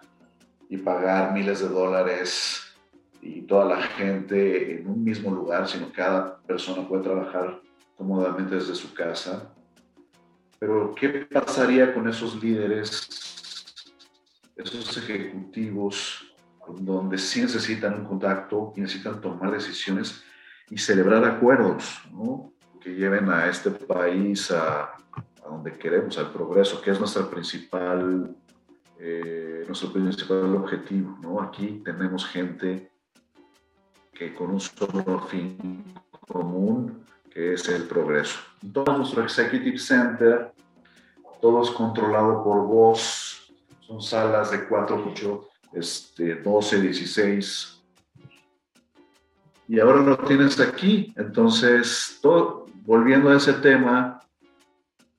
y 0.69 0.77
pagar 0.77 1.33
miles 1.33 1.59
de 1.59 1.67
dólares 1.67 2.61
y 3.21 3.41
toda 3.41 3.65
la 3.65 3.81
gente 3.81 4.79
en 4.79 4.87
un 4.87 5.03
mismo 5.03 5.29
lugar, 5.31 5.67
sino 5.67 5.91
cada 5.91 6.37
persona 6.37 6.87
puede 6.87 7.03
trabajar 7.03 7.59
cómodamente 7.97 8.55
desde 8.55 8.75
su 8.75 8.93
casa. 8.93 9.51
Pero, 10.57 10.93
¿qué 10.95 11.09
pasaría 11.09 11.93
con 11.93 12.07
esos 12.07 12.41
líderes 12.41 13.38
esos 14.63 14.97
ejecutivos 14.97 16.25
donde 16.77 17.17
sí 17.17 17.41
necesitan 17.41 18.01
un 18.01 18.05
contacto 18.05 18.73
y 18.75 18.81
necesitan 18.81 19.19
tomar 19.21 19.51
decisiones 19.51 20.23
y 20.69 20.77
celebrar 20.77 21.23
acuerdos 21.25 21.99
¿no? 22.11 22.53
que 22.79 22.93
lleven 22.93 23.29
a 23.29 23.47
este 23.47 23.71
país 23.71 24.51
a, 24.51 24.83
a, 24.83 24.93
donde 25.43 25.77
queremos, 25.77 26.17
al 26.17 26.31
progreso, 26.31 26.81
que 26.81 26.91
es 26.91 26.99
nuestra 26.99 27.29
principal, 27.29 28.35
eh, 28.99 29.63
nuestro 29.65 29.91
principal 29.91 30.55
objetivo. 30.55 31.17
¿no? 31.21 31.41
Aquí 31.41 31.81
tenemos 31.83 32.25
gente 32.25 32.91
que 34.13 34.35
con 34.35 34.51
un 34.51 34.59
solo 34.59 35.21
fin 35.21 35.83
común, 36.27 37.03
que 37.31 37.53
es 37.53 37.67
el 37.69 37.83
progreso. 37.83 38.39
Todo 38.73 38.97
nuestro 38.97 39.23
Executive 39.23 39.79
Center, 39.79 40.51
todo 41.41 41.63
es 41.63 41.71
controlado 41.71 42.43
por 42.43 42.67
voz, 42.67 43.38
son 43.89 44.03
salas 44.03 44.51
de 44.51 44.67
4, 44.67 45.03
8, 45.13 45.49
este, 45.73 46.35
12, 46.35 46.81
16. 46.81 47.81
Y 49.67 49.79
ahora 49.79 50.01
lo 50.01 50.15
tienes 50.19 50.59
aquí. 50.59 51.11
Entonces, 51.17 52.19
todo, 52.21 52.67
volviendo 52.83 53.31
a 53.31 53.37
ese 53.37 53.53
tema, 53.53 54.19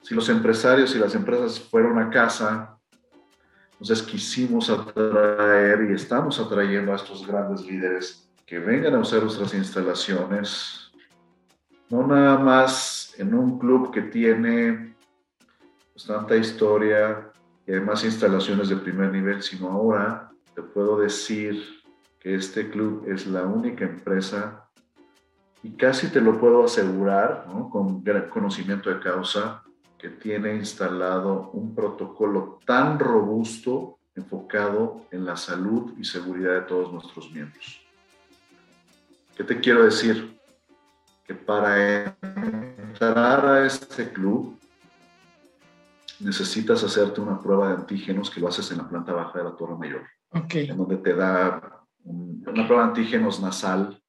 si 0.02 0.14
los 0.14 0.28
empresarios 0.28 0.94
y 0.94 1.00
las 1.00 1.16
empresas 1.16 1.58
fueron 1.58 1.98
a 1.98 2.10
casa, 2.10 2.78
entonces 3.72 4.02
quisimos 4.02 4.70
atraer 4.70 5.90
y 5.90 5.94
estamos 5.94 6.38
atrayendo 6.38 6.92
a 6.92 6.96
estos 6.96 7.26
grandes 7.26 7.66
líderes 7.66 8.30
que 8.46 8.60
vengan 8.60 8.94
a 8.94 9.00
usar 9.00 9.24
nuestras 9.24 9.52
instalaciones, 9.52 10.92
no 11.88 12.06
nada 12.06 12.38
más 12.38 13.14
en 13.18 13.34
un 13.34 13.58
club 13.58 13.92
que 13.92 14.02
tiene 14.02 14.94
pues, 15.92 16.06
tanta 16.06 16.36
historia, 16.36 17.29
y 17.66 17.72
además 17.72 18.04
instalaciones 18.04 18.68
de 18.68 18.76
primer 18.76 19.12
nivel, 19.12 19.42
sino 19.42 19.70
ahora 19.70 20.30
te 20.54 20.62
puedo 20.62 20.98
decir 20.98 21.62
que 22.18 22.34
este 22.34 22.70
club 22.70 23.04
es 23.08 23.26
la 23.26 23.44
única 23.44 23.84
empresa 23.84 24.68
y 25.62 25.70
casi 25.72 26.08
te 26.08 26.20
lo 26.20 26.38
puedo 26.38 26.64
asegurar 26.64 27.46
¿no? 27.48 27.70
con 27.70 28.02
gran 28.02 28.28
conocimiento 28.28 28.90
de 28.90 29.00
causa 29.00 29.62
que 29.98 30.08
tiene 30.08 30.54
instalado 30.54 31.50
un 31.52 31.74
protocolo 31.74 32.58
tan 32.64 32.98
robusto 32.98 33.98
enfocado 34.14 35.06
en 35.10 35.24
la 35.24 35.36
salud 35.36 35.92
y 35.98 36.04
seguridad 36.04 36.54
de 36.54 36.62
todos 36.62 36.92
nuestros 36.92 37.30
miembros. 37.30 37.80
¿Qué 39.36 39.44
te 39.44 39.60
quiero 39.60 39.84
decir? 39.84 40.38
Que 41.24 41.34
para 41.34 42.16
entrar 42.76 43.46
a 43.46 43.66
este 43.66 44.12
club 44.12 44.59
necesitas 46.20 46.82
hacerte 46.84 47.20
una 47.20 47.40
prueba 47.40 47.68
de 47.68 47.74
antígenos 47.74 48.30
que 48.30 48.40
lo 48.40 48.48
haces 48.48 48.70
en 48.70 48.78
la 48.78 48.88
planta 48.88 49.12
baja 49.12 49.38
de 49.38 49.44
la 49.44 49.56
Torre 49.56 49.76
Mayor. 49.76 50.02
En 50.70 50.76
donde 50.76 50.96
te 50.98 51.14
da 51.14 51.86
una 52.04 52.66
prueba 52.66 52.84
de 52.84 52.88
antígenos 52.90 53.40
nasal. 53.40 54.00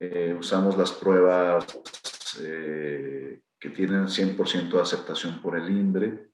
Eh, 0.00 0.36
usamos 0.38 0.76
las 0.76 0.92
pruebas 0.92 1.66
eh, 2.40 3.40
que 3.58 3.70
tienen 3.70 4.06
100% 4.06 4.70
de 4.70 4.80
aceptación 4.80 5.40
por 5.40 5.56
el 5.56 5.70
INDRE. 5.70 6.30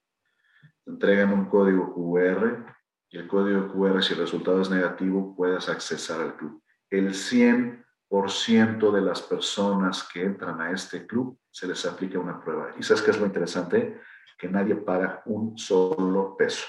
Te 0.84 0.90
entregan 0.90 1.32
un 1.32 1.46
código 1.46 1.94
QR. 1.94 2.66
y 3.10 3.18
el 3.18 3.28
código 3.28 3.68
QR, 3.68 4.02
si 4.02 4.14
el 4.14 4.20
resultado 4.20 4.62
es 4.62 4.70
negativo, 4.70 5.34
puedes 5.36 5.68
accesar 5.68 6.20
al 6.20 6.36
club. 6.36 6.62
El 6.88 7.10
100% 7.10 8.90
de 8.90 9.00
las 9.00 9.20
personas 9.22 10.08
que 10.12 10.22
entran 10.22 10.60
a 10.60 10.70
este 10.70 11.06
club 11.06 11.38
se 11.50 11.66
les 11.66 11.84
aplica 11.84 12.18
una 12.18 12.42
prueba. 12.42 12.74
¿Y 12.78 12.82
sabes 12.82 13.02
qué 13.02 13.10
es 13.10 13.20
lo 13.20 13.26
interesante? 13.26 14.00
Que 14.42 14.48
nadie 14.48 14.74
paga 14.74 15.22
un 15.26 15.56
solo 15.56 16.36
peso 16.36 16.66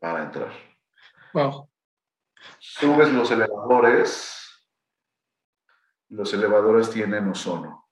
para 0.00 0.24
entrar. 0.24 0.50
Wow. 1.32 1.70
Subes 2.58 3.12
los 3.12 3.30
elevadores, 3.30 4.66
los 6.08 6.34
elevadores 6.34 6.90
tienen 6.90 7.28
ozono. 7.28 7.88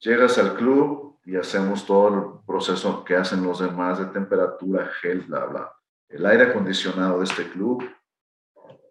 Llegas 0.00 0.36
al 0.36 0.56
club 0.56 1.18
y 1.24 1.36
hacemos 1.36 1.86
todo 1.86 2.08
el 2.08 2.46
proceso 2.46 3.02
que 3.02 3.16
hacen 3.16 3.42
los 3.42 3.60
demás 3.60 3.98
de 3.98 4.04
temperatura, 4.12 4.90
gel, 5.00 5.22
bla, 5.22 5.46
bla. 5.46 5.72
El 6.06 6.26
aire 6.26 6.50
acondicionado 6.50 7.20
de 7.20 7.24
este 7.24 7.48
club 7.48 7.82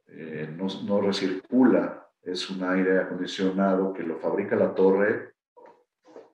eh, 0.08 0.52
no, 0.52 0.66
no 0.84 1.00
recircula, 1.00 2.10
es 2.24 2.50
un 2.50 2.64
aire 2.64 3.02
acondicionado 3.02 3.94
que 3.94 4.02
lo 4.02 4.18
fabrica 4.18 4.56
la 4.56 4.74
torre 4.74 5.36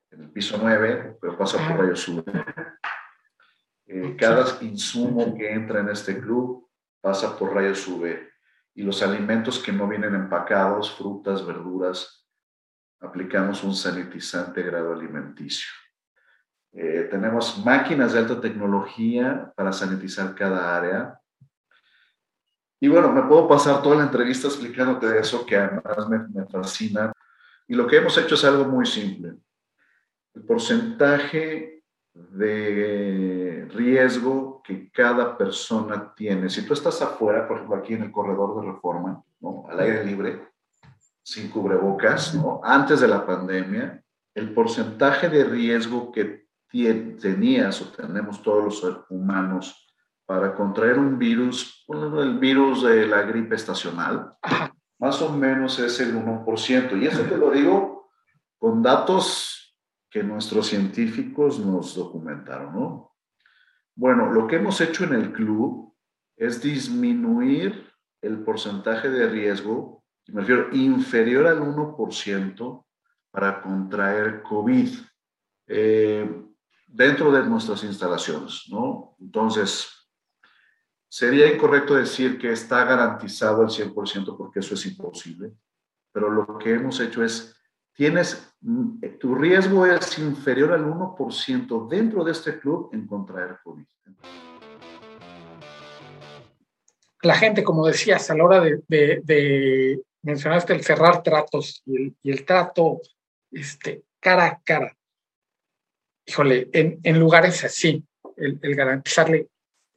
en 0.10 0.22
el 0.22 0.30
piso 0.32 0.58
9, 0.58 1.18
pero 1.20 1.38
pasa 1.38 1.58
por 1.68 1.80
rayos 1.80 2.08
UV. 2.08 2.24
Eh, 3.86 4.16
cada 4.18 4.46
insumo 4.62 5.36
que 5.36 5.52
entra 5.52 5.82
en 5.82 5.90
este 5.90 6.20
club 6.20 6.70
pasa 7.02 7.38
por 7.38 7.54
rayos 7.54 7.88
UV 7.88 8.18
y 8.76 8.84
los 8.84 9.04
alimentos 9.04 9.60
que 9.60 9.72
no 9.72 9.88
vienen 9.88 10.16
empacados, 10.16 10.96
frutas, 10.96 11.46
verduras, 11.46 12.26
aplicamos 13.00 13.64
un 13.64 13.76
sanitizante 13.76 14.64
grado 14.64 14.94
alimenticio. 14.94 15.70
Eh, 16.72 17.08
tenemos 17.12 17.64
máquinas 17.64 18.14
de 18.14 18.20
alta 18.20 18.42
tecnología 18.42 19.52
para 19.56 19.72
sanitizar 19.72 20.34
cada 20.34 20.76
área. 20.76 21.20
Y 22.80 22.88
bueno, 22.88 23.12
me 23.12 23.22
puedo 23.24 23.48
pasar 23.48 23.82
toda 23.84 23.98
la 23.98 24.04
entrevista 24.04 24.48
explicándote 24.48 25.20
eso 25.20 25.46
que 25.46 25.58
además 25.58 26.10
me, 26.10 26.20
me 26.30 26.48
fascina. 26.48 27.12
Y 27.68 27.76
lo 27.76 27.86
que 27.86 27.98
hemos 27.98 28.18
hecho 28.18 28.36
es 28.36 28.44
algo 28.44 28.66
muy 28.66 28.86
simple 28.86 29.38
el 30.34 30.44
porcentaje 30.44 31.83
de 32.14 33.68
riesgo 33.74 34.62
que 34.64 34.92
cada 34.92 35.38
persona 35.38 36.14
tiene. 36.16 36.50
Si 36.50 36.66
tú 36.66 36.74
estás 36.74 37.02
afuera, 37.02 37.48
por 37.48 37.58
ejemplo, 37.58 37.78
aquí 37.78 37.94
en 37.94 38.04
el 38.04 38.12
corredor 38.12 38.62
de 38.62 38.72
reforma, 38.72 39.24
¿no? 39.40 39.66
al 39.70 39.80
aire 39.80 40.06
libre, 40.06 40.48
sin 41.24 41.50
cubrebocas, 41.50 42.36
¿no? 42.36 42.62
antes 42.64 43.00
de 43.00 43.08
la 43.08 43.26
pandemia, 43.26 44.04
el 44.36 44.54
porcentaje 44.54 45.30
de 45.30 45.44
riesgo 45.44 46.12
que 46.12 46.44
tenías 47.22 47.82
o 47.82 47.92
tenemos 47.92 48.42
todos 48.42 48.84
los 48.84 49.06
humanos 49.10 49.88
para 50.26 50.56
contraer 50.56 50.98
un 50.98 51.20
virus, 51.20 51.86
el 51.88 52.40
virus 52.40 52.84
de 52.84 53.06
la 53.06 53.22
gripe 53.24 53.56
estacional, 53.56 54.34
más 54.98 55.22
o 55.22 55.32
menos 55.32 55.78
es 55.80 56.00
el 56.00 56.16
1%. 56.16 57.00
Y 57.00 57.08
eso 57.08 57.24
te 57.24 57.38
lo 57.38 57.52
digo 57.52 58.10
con 58.58 58.82
datos 58.82 59.63
que 60.14 60.22
nuestros 60.22 60.68
científicos 60.68 61.60
nos 61.60 61.96
documentaron, 61.96 62.76
¿no? 62.76 63.16
Bueno, 63.96 64.32
lo 64.32 64.46
que 64.46 64.58
hemos 64.58 64.80
hecho 64.80 65.06
en 65.06 65.14
el 65.14 65.34
club 65.34 65.92
es 66.38 66.62
disminuir 66.62 67.92
el 68.22 68.44
porcentaje 68.44 69.10
de 69.10 69.28
riesgo, 69.28 70.04
me 70.28 70.42
refiero 70.42 70.70
inferior 70.72 71.48
al 71.48 71.62
1% 71.62 72.86
para 73.32 73.64
contraer 73.64 74.44
COVID 74.44 74.90
eh, 75.66 76.46
dentro 76.88 77.32
de 77.32 77.44
nuestras 77.48 77.84
instalaciones, 77.84 78.66
¿no? 78.70 79.16
Entonces, 79.20 79.90
sería 81.10 81.52
incorrecto 81.52 81.96
decir 81.96 82.38
que 82.38 82.52
está 82.52 82.86
garantizado 82.86 83.64
al 83.64 83.70
100% 83.70 84.38
porque 84.38 84.60
eso 84.60 84.76
es 84.76 84.86
imposible, 84.86 85.54
pero 86.12 86.30
lo 86.30 86.60
que 86.60 86.76
hemos 86.76 87.00
hecho 87.00 87.24
es 87.24 87.53
tienes, 87.94 88.54
mm, 88.62 89.04
tu 89.20 89.36
riesgo 89.36 89.86
es 89.86 90.18
inferior 90.18 90.74
al 90.74 90.86
1% 90.86 91.88
dentro 91.88 92.24
de 92.24 92.32
este 92.32 92.60
club 92.60 92.90
en 92.94 93.08
contraer 93.08 93.58
COVID. 93.64 93.86
La 97.22 97.36
gente, 97.36 97.64
como 97.64 97.88
decías, 97.88 98.30
a 98.30 98.36
la 98.36 98.44
hora 98.44 98.62
de, 98.62 100.02
mencionaste 100.24 100.74
el 100.74 100.84
cerrar 100.84 101.24
tratos 101.24 101.82
y 101.86 102.14
el, 102.30 102.46
trato 102.46 103.00
este, 103.50 104.04
cara 104.20 104.46
a 104.46 104.62
cara. 104.62 104.98
Híjole, 106.26 106.70
en, 106.74 107.20
lugares 107.20 107.64
así, 107.64 108.04
el, 108.36 108.76
garantizarle, 108.76 109.48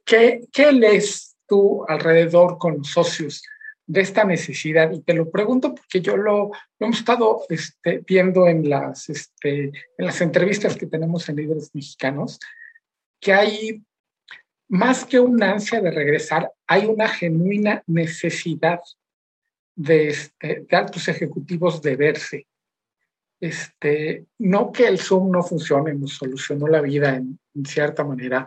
¿qué, 0.05 0.41
¿qué 0.53 0.71
lees 0.71 1.35
tú 1.47 1.85
alrededor 1.87 2.57
con 2.57 2.83
socios? 2.85 3.43
De 3.87 4.01
esta 4.01 4.25
necesidad. 4.25 4.91
Y 4.91 5.01
te 5.01 5.13
lo 5.13 5.31
pregunto 5.31 5.73
porque 5.73 6.01
yo 6.01 6.17
lo, 6.17 6.51
hemos 6.77 6.99
estado 6.99 7.41
este, 7.49 8.03
viendo 8.05 8.47
en 8.47 8.69
las, 8.69 9.09
este, 9.09 9.71
en 9.97 10.05
las 10.05 10.21
entrevistas 10.21 10.75
que 10.75 10.85
tenemos 10.85 11.27
en 11.27 11.37
Líderes 11.37 11.73
Mexicanos, 11.73 12.39
que 13.19 13.33
hay 13.33 13.83
más 14.67 15.05
que 15.05 15.19
una 15.19 15.53
ansia 15.53 15.81
de 15.81 15.91
regresar, 15.91 16.51
hay 16.67 16.85
una 16.85 17.07
genuina 17.07 17.81
necesidad 17.87 18.81
de, 19.73 20.09
este, 20.09 20.67
altos 20.71 21.07
ejecutivos 21.07 21.81
de 21.81 21.95
verse. 21.95 22.47
Este, 23.39 24.25
no 24.39 24.71
que 24.71 24.87
el 24.87 24.99
Zoom 24.99 25.31
no 25.31 25.43
funcione, 25.43 25.93
nos 25.93 26.15
solucionó 26.15 26.67
la 26.67 26.81
vida 26.81 27.15
en 27.15 27.39
cierta 27.65 28.03
manera, 28.03 28.45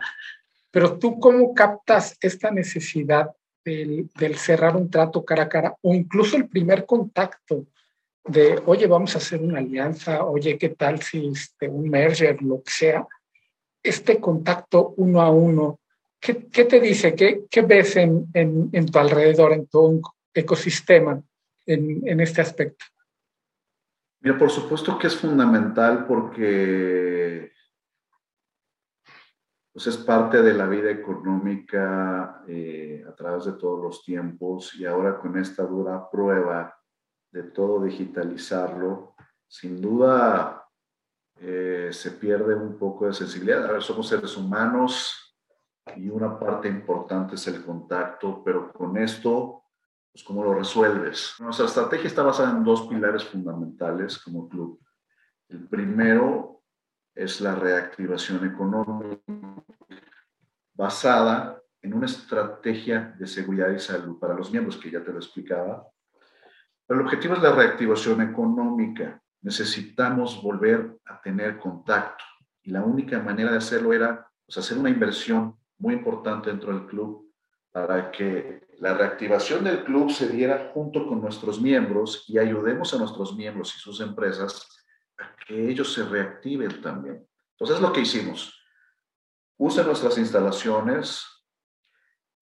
pero 0.69 0.99
tú 0.99 1.19
cómo 1.19 1.53
captas 1.53 2.17
esta 2.21 2.51
necesidad 2.51 3.31
del, 3.63 4.09
cerrar 4.37 4.75
un 4.75 4.89
trato 4.89 5.23
cara 5.23 5.43
a 5.43 5.49
cara 5.49 5.75
o 5.81 5.93
incluso 5.93 6.37
el 6.37 6.47
primer 6.47 6.85
contacto 6.85 7.67
de, 8.23 8.61
oye, 8.65 8.87
vamos 8.87 9.15
a 9.15 9.17
hacer 9.17 9.41
una 9.41 9.59
alianza, 9.59 10.23
oye, 10.25 10.57
¿qué 10.57 10.69
tal 10.69 11.01
si 11.01 11.27
este, 11.27 11.67
un 11.67 11.89
merger, 11.89 12.41
lo 12.41 12.61
que 12.61 12.71
sea? 12.71 13.07
Este 13.81 14.19
contacto 14.19 14.93
uno 14.97 15.21
a 15.21 15.31
uno, 15.31 15.79
¿qué, 16.19 16.47
qué 16.47 16.65
te 16.65 16.79
dice? 16.79 17.15
¿Qué, 17.15 17.45
qué 17.49 17.61
ves 17.61 17.95
en, 17.95 18.27
en, 18.33 18.69
en, 18.71 18.85
tu 18.85 18.99
alrededor, 18.99 19.53
en 19.53 19.67
tu 19.67 20.01
ecosistema 20.33 21.21
en, 21.65 22.07
en 22.07 22.19
este 22.19 22.41
aspecto? 22.41 22.85
Mira, 24.19 24.37
por 24.37 24.51
supuesto 24.51 24.99
que 24.99 25.07
es 25.07 25.15
fundamental 25.15 26.05
porque 26.05 27.51
pues 29.73 29.87
es 29.87 29.97
parte 29.97 30.41
de 30.41 30.53
la 30.53 30.67
vida 30.67 30.91
económica 30.91 32.43
eh, 32.47 33.05
a 33.07 33.15
través 33.15 33.45
de 33.45 33.53
todos 33.53 33.81
los 33.81 34.03
tiempos 34.03 34.75
y 34.75 34.85
ahora 34.85 35.17
con 35.19 35.37
esta 35.37 35.63
dura 35.63 36.09
prueba 36.09 36.77
de 37.31 37.43
todo 37.43 37.81
digitalizarlo, 37.83 39.15
sin 39.47 39.81
duda 39.81 40.67
eh, 41.39 41.89
se 41.91 42.11
pierde 42.11 42.53
un 42.53 42.77
poco 42.77 43.07
de 43.07 43.13
sensibilidad. 43.13 43.65
A 43.65 43.71
ver, 43.71 43.81
somos 43.81 44.09
seres 44.09 44.35
humanos 44.35 45.37
y 45.95 46.09
una 46.09 46.37
parte 46.37 46.67
importante 46.67 47.35
es 47.35 47.47
el 47.47 47.63
contacto, 47.63 48.43
pero 48.43 48.73
con 48.73 48.97
esto, 48.97 49.63
pues 50.11 50.23
¿cómo 50.25 50.43
lo 50.43 50.53
resuelves? 50.53 51.35
Nuestra 51.39 51.65
estrategia 51.65 52.07
está 52.07 52.23
basada 52.23 52.51
en 52.51 52.63
dos 52.63 52.87
pilares 52.87 53.23
fundamentales 53.23 54.19
como 54.19 54.49
club. 54.49 54.81
El 55.47 55.67
primero 55.69 56.60
es 57.15 57.41
la 57.41 57.55
reactivación 57.55 58.45
económica 58.45 59.63
basada 60.73 61.61
en 61.81 61.93
una 61.93 62.05
estrategia 62.05 63.15
de 63.17 63.27
seguridad 63.27 63.69
y 63.71 63.79
salud 63.79 64.19
para 64.19 64.33
los 64.33 64.51
miembros, 64.51 64.77
que 64.77 64.91
ya 64.91 65.03
te 65.03 65.11
lo 65.11 65.17
explicaba. 65.17 65.87
Pero 66.85 66.99
el 66.99 67.05
objetivo 67.05 67.35
es 67.35 67.41
la 67.41 67.53
reactivación 67.53 68.21
económica. 68.21 69.21
Necesitamos 69.41 70.41
volver 70.41 70.97
a 71.05 71.21
tener 71.21 71.57
contacto 71.57 72.23
y 72.61 72.71
la 72.71 72.83
única 72.83 73.19
manera 73.19 73.51
de 73.51 73.57
hacerlo 73.57 73.93
era 73.93 74.27
pues, 74.45 74.57
hacer 74.57 74.77
una 74.77 74.89
inversión 74.89 75.57
muy 75.79 75.95
importante 75.95 76.49
dentro 76.49 76.73
del 76.73 76.85
club 76.85 77.31
para 77.71 78.11
que 78.11 78.67
la 78.79 78.93
reactivación 78.93 79.63
del 79.63 79.83
club 79.83 80.11
se 80.11 80.27
diera 80.27 80.71
junto 80.73 81.07
con 81.07 81.21
nuestros 81.21 81.61
miembros 81.61 82.25
y 82.27 82.37
ayudemos 82.37 82.93
a 82.93 82.97
nuestros 82.97 83.35
miembros 83.35 83.75
y 83.75 83.79
sus 83.79 84.01
empresas 84.01 84.67
que 85.47 85.69
ellos 85.69 85.93
se 85.93 86.03
reactiven 86.03 86.81
también. 86.81 87.27
Entonces, 87.51 87.79
lo 87.81 87.93
que 87.93 88.01
hicimos. 88.01 88.57
Usen 89.57 89.85
nuestras 89.85 90.17
instalaciones, 90.17 91.23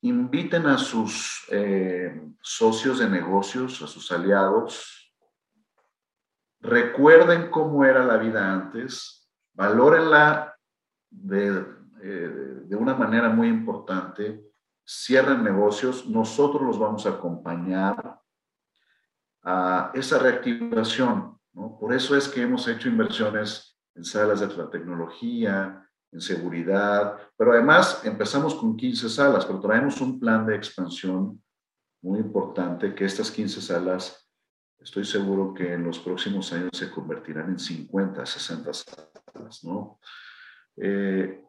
inviten 0.02 0.66
a 0.68 0.78
sus 0.78 1.46
eh, 1.50 2.22
socios 2.42 3.00
de 3.00 3.10
negocios, 3.10 3.82
a 3.82 3.88
sus 3.88 4.12
aliados, 4.12 5.14
recuerden 6.62 7.50
cómo 7.50 7.84
era 7.86 8.06
la 8.06 8.18
vida 8.18 8.52
antes, 8.52 9.30
valórenla 9.54 10.58
de, 11.10 11.66
eh, 12.02 12.62
de 12.66 12.76
una 12.76 12.96
manera 12.96 13.30
muy 13.30 13.48
importante, 13.48 14.46
cierren 14.88 15.44
negocios, 15.44 16.08
nosotros 16.08 16.62
los 16.64 16.80
vamos 16.80 17.06
a 17.06 17.10
acompañar 17.10 18.20
a 19.44 19.92
esa 19.94 20.20
reactivación 20.20 21.39
por 21.80 21.94
eso 21.94 22.16
es 22.16 22.28
que 22.28 22.42
hemos 22.42 22.68
hecho 22.68 22.88
inversiones 22.88 23.78
en 23.96 24.04
salas 24.06 24.40
de 24.40 24.48
tecnología, 24.48 25.86
en 26.12 26.22
seguridad, 26.22 27.18
pero 27.38 27.54
además 27.54 28.02
empezamos 28.04 28.56
con 28.56 28.76
15 28.76 29.10
salas, 29.10 29.46
pero 29.46 29.60
traemos 29.60 30.02
un 30.02 30.20
plan 30.20 30.46
de 30.46 30.56
expansión 30.56 31.42
muy 32.02 32.20
importante 32.20 32.96
que 32.96 33.06
estas 33.06 33.30
15 33.30 33.62
salas, 33.62 34.28
estoy 34.80 35.06
seguro 35.06 35.54
que 35.54 35.74
en 35.74 35.84
los 35.84 36.00
próximos 36.00 36.52
años 36.54 36.72
se 36.74 36.90
convertirán 36.90 37.50
en 37.50 37.60
50, 37.60 38.26
60 38.26 38.72
salas, 38.74 39.64
¿no? 39.64 40.00
Eh, 40.78 41.44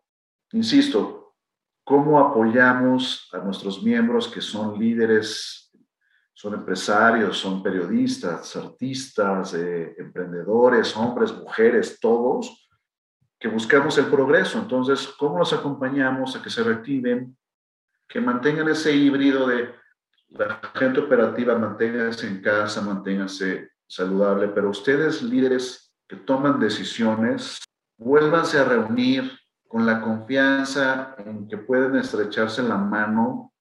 insisto, 0.52 1.36
¿cómo 1.84 2.18
apoyamos 2.18 3.28
a 3.32 3.38
nuestros 3.38 3.82
miembros 3.82 4.28
que 4.28 4.40
son 4.40 4.78
líderes, 4.78 5.69
son 6.40 6.54
empresarios, 6.54 7.36
son 7.36 7.62
periodistas, 7.62 8.56
artistas, 8.56 9.52
eh, 9.52 9.94
emprendedores, 9.98 10.96
hombres, 10.96 11.34
mujeres, 11.34 12.00
todos? 12.00 12.66
que 13.38 13.48
buscamos 13.48 13.98
el 13.98 14.06
progreso. 14.06 14.58
Entonces, 14.58 15.06
¿cómo 15.18 15.38
los 15.38 15.52
acompañamos 15.52 16.34
a 16.34 16.42
que 16.42 16.48
se 16.48 16.62
reactiven, 16.62 17.36
que 18.08 18.22
mantengan 18.22 18.68
ese 18.68 18.90
híbrido 18.94 19.46
de 19.46 19.74
la 20.28 20.60
gente 20.74 21.00
operativa, 21.00 21.58
manténgase 21.58 22.26
en 22.26 22.40
casa, 22.40 22.80
manténgase 22.80 23.72
saludable, 23.86 24.48
pero 24.48 24.70
ustedes 24.70 25.22
líderes 25.22 25.94
que 26.08 26.16
toman 26.16 26.58
decisiones, 26.58 27.60
vuélvanse 27.98 28.58
a 28.58 28.64
reunir 28.64 29.30
con 29.68 29.84
la 29.84 30.00
confianza 30.00 31.14
en 31.18 31.48
que 31.48 31.58
pueden 31.58 31.96
estrecharse 31.96 32.62
la 32.62 32.78
mano 32.78 33.52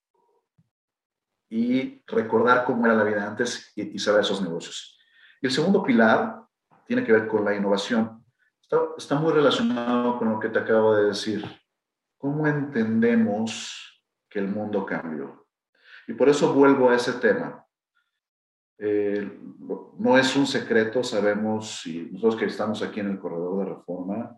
y 1.49 2.01
recordar 2.07 2.65
cómo 2.65 2.85
era 2.85 2.95
la 2.95 3.03
vida 3.03 3.27
antes 3.27 3.71
y, 3.75 3.95
y 3.95 3.99
saber 3.99 4.21
esos 4.21 4.41
negocios. 4.41 4.97
Y 5.41 5.47
el 5.47 5.51
segundo 5.51 5.83
pilar 5.83 6.43
tiene 6.85 7.03
que 7.03 7.11
ver 7.11 7.27
con 7.27 7.43
la 7.43 7.55
innovación 7.55 8.19
está, 8.97 9.15
muy 9.15 9.33
relacionado 9.33 10.17
con 10.17 10.29
lo 10.31 10.39
que 10.39 10.49
te 10.49 10.59
acabo 10.59 10.95
de 10.95 11.05
decir. 11.05 11.43
¿Cómo 12.17 12.45
entendemos 12.47 14.03
que 14.29 14.39
el 14.39 14.47
mundo 14.47 14.85
cambió? 14.85 15.47
Y 16.07 16.13
por 16.13 16.29
eso 16.29 16.53
vuelvo 16.53 16.89
a 16.89 16.95
ese 16.95 17.13
tema. 17.13 17.65
Eh, 18.77 19.39
no 19.97 20.17
es 20.17 20.35
un 20.35 20.47
secreto, 20.47 21.03
sabemos, 21.03 21.85
y 21.85 22.09
nosotros 22.11 22.37
que 22.37 22.45
estamos 22.45 22.81
aquí 22.81 22.99
en 22.99 23.09
el 23.09 23.19
corredor 23.19 23.59
de 23.59 23.73
reforma, 23.75 24.37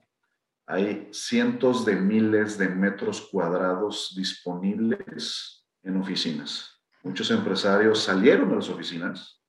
hay 0.65 1.10
cientos 1.12 1.86
de 1.86 1.95
miles 1.95 2.58
de 2.58 2.69
metros 2.69 3.30
cuadrados 3.30 4.13
disponibles 4.15 5.67
en 5.84 5.97
oficinas. 5.97 6.80
Muchos 7.03 7.31
empresarios 7.31 8.03
salieron 8.03 8.49
de 8.49 8.55
las 8.55 8.69
oficinas 8.69 9.41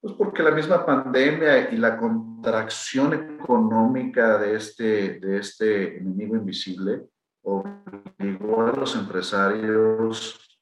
pues 0.00 0.14
porque 0.14 0.42
la 0.42 0.50
misma 0.50 0.84
pandemia 0.84 1.70
y 1.70 1.76
la 1.76 1.98
contracción 1.98 3.12
económica 3.12 4.38
de 4.38 4.56
este, 4.56 5.20
de 5.20 5.38
este 5.38 5.98
enemigo 5.98 6.36
invisible 6.36 7.06
obligó 7.42 8.62
a 8.62 8.72
los 8.72 8.96
empresarios 8.96 10.58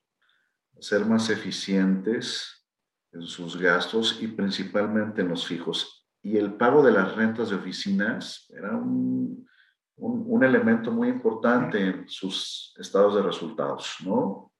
a 0.77 0.83
ser 0.83 1.07
más 1.07 1.31
eficientes 1.31 2.67
en 3.13 3.23
sus 3.23 3.57
gastos 3.57 4.19
y 4.21 4.27
principalmente 4.27 5.23
en 5.23 5.29
los 5.29 5.47
fijos. 5.47 6.09
Y 6.21 6.37
el 6.37 6.55
pago 6.55 6.83
de 6.83 6.93
las 6.93 7.15
rentas 7.15 7.51
de 7.51 7.57
oficinas 7.57 8.45
era 8.51 8.73
un, 8.73 9.49
un, 9.97 10.25
un 10.27 10.45
elemento 10.45 10.91
muy 10.91 11.09
importante 11.09 11.81
en 11.81 12.09
sus 12.09 12.75
estados 12.77 13.15
de 13.15 13.23
resultados, 13.23 13.97
¿no? 14.05 14.53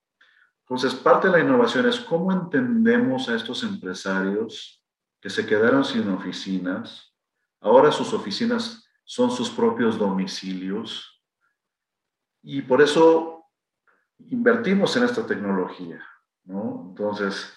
Entonces, 0.69 0.93
parte 0.93 1.27
de 1.27 1.33
la 1.33 1.39
innovación 1.39 1.87
es 1.87 1.99
cómo 1.99 2.31
entendemos 2.31 3.27
a 3.27 3.35
estos 3.35 3.63
empresarios 3.63 4.85
que 5.19 5.31
se 5.31 5.43
quedaron 5.47 5.83
sin 5.83 6.07
oficinas. 6.09 7.11
Ahora 7.59 7.91
sus 7.91 8.13
oficinas 8.13 8.87
son 9.03 9.31
sus 9.31 9.49
propios 9.49 9.97
domicilios. 9.97 11.23
Y 12.43 12.61
por 12.61 12.83
eso 12.83 13.47
invertimos 14.19 14.95
en 14.95 15.05
esta 15.05 15.25
tecnología. 15.25 16.05
¿no? 16.43 16.85
Entonces, 16.89 17.51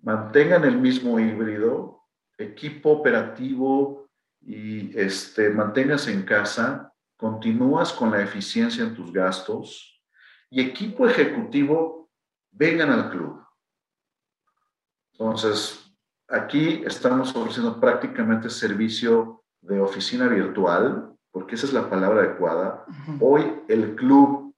mantengan 0.00 0.64
el 0.64 0.76
mismo 0.76 1.20
híbrido, 1.20 2.02
equipo 2.36 2.90
operativo 2.90 4.08
y 4.40 4.98
este, 4.98 5.50
manténgase 5.50 6.12
en 6.12 6.24
casa, 6.24 6.92
continúas 7.16 7.92
con 7.92 8.10
la 8.10 8.22
eficiencia 8.22 8.82
en 8.82 8.94
tus 8.94 9.12
gastos 9.12 10.02
y 10.50 10.60
equipo 10.60 11.06
ejecutivo 11.06 12.05
vengan 12.56 12.90
al 12.90 13.10
club. 13.10 13.42
Entonces, 15.12 15.92
aquí 16.28 16.82
estamos 16.86 17.34
ofreciendo 17.36 17.78
prácticamente 17.78 18.50
servicio 18.50 19.44
de 19.60 19.80
oficina 19.80 20.26
virtual, 20.28 21.14
porque 21.30 21.54
esa 21.54 21.66
es 21.66 21.72
la 21.72 21.88
palabra 21.88 22.20
adecuada. 22.20 22.84
Hoy 23.20 23.62
el 23.68 23.94
club, 23.94 24.54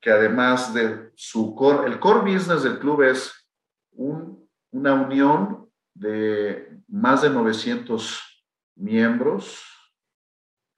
que 0.00 0.10
además 0.10 0.74
de 0.74 1.10
su 1.14 1.54
core, 1.54 1.86
el 1.88 1.98
core 1.98 2.32
business 2.32 2.62
del 2.62 2.78
club 2.78 3.02
es 3.02 3.32
una 3.92 4.94
unión 4.94 5.70
de 5.94 6.80
más 6.88 7.22
de 7.22 7.30
900 7.30 8.20
miembros 8.76 9.62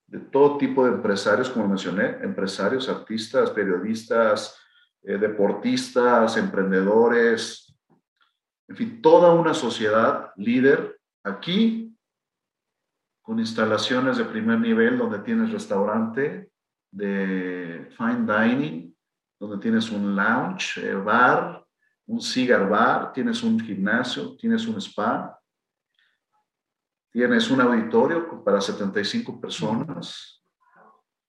de 0.07 0.21
todo 0.21 0.57
tipo 0.57 0.85
de 0.85 0.93
empresarios, 0.93 1.51
como 1.51 1.67
mencioné, 1.67 2.19
empresarios, 2.23 2.89
artistas, 2.89 3.51
periodistas, 3.51 4.57
eh, 5.07 5.19
deportistas, 5.19 6.37
emprendedores, 6.37 7.73
en 8.67 8.77
fin, 8.77 9.01
toda 9.01 9.33
una 9.33 9.55
sociedad 9.55 10.33
líder 10.35 10.99
aquí 11.23 11.97
con 13.23 13.39
instalaciones 13.39 14.17
de 14.17 14.25
primer 14.25 14.59
nivel 14.59 14.99
donde 14.99 15.21
tienes 15.21 15.53
restaurante 15.53 16.51
de 16.91 17.89
fine 17.97 18.27
dining, 18.27 18.97
donde 19.39 19.59
tienes 19.59 19.93
un 19.93 20.17
lounge, 20.17 20.81
eh, 20.85 20.95
bar, 20.95 21.65
un 22.07 22.21
cigar 22.21 22.69
bar, 22.69 23.13
tienes 23.13 23.45
un 23.45 23.61
gimnasio, 23.61 24.37
tienes 24.37 24.67
un 24.67 24.81
spa, 24.81 25.41
tienes 27.13 27.49
un 27.49 27.61
auditorio 27.61 28.43
para 28.43 28.61
75 28.61 29.41
personas, 29.41 30.43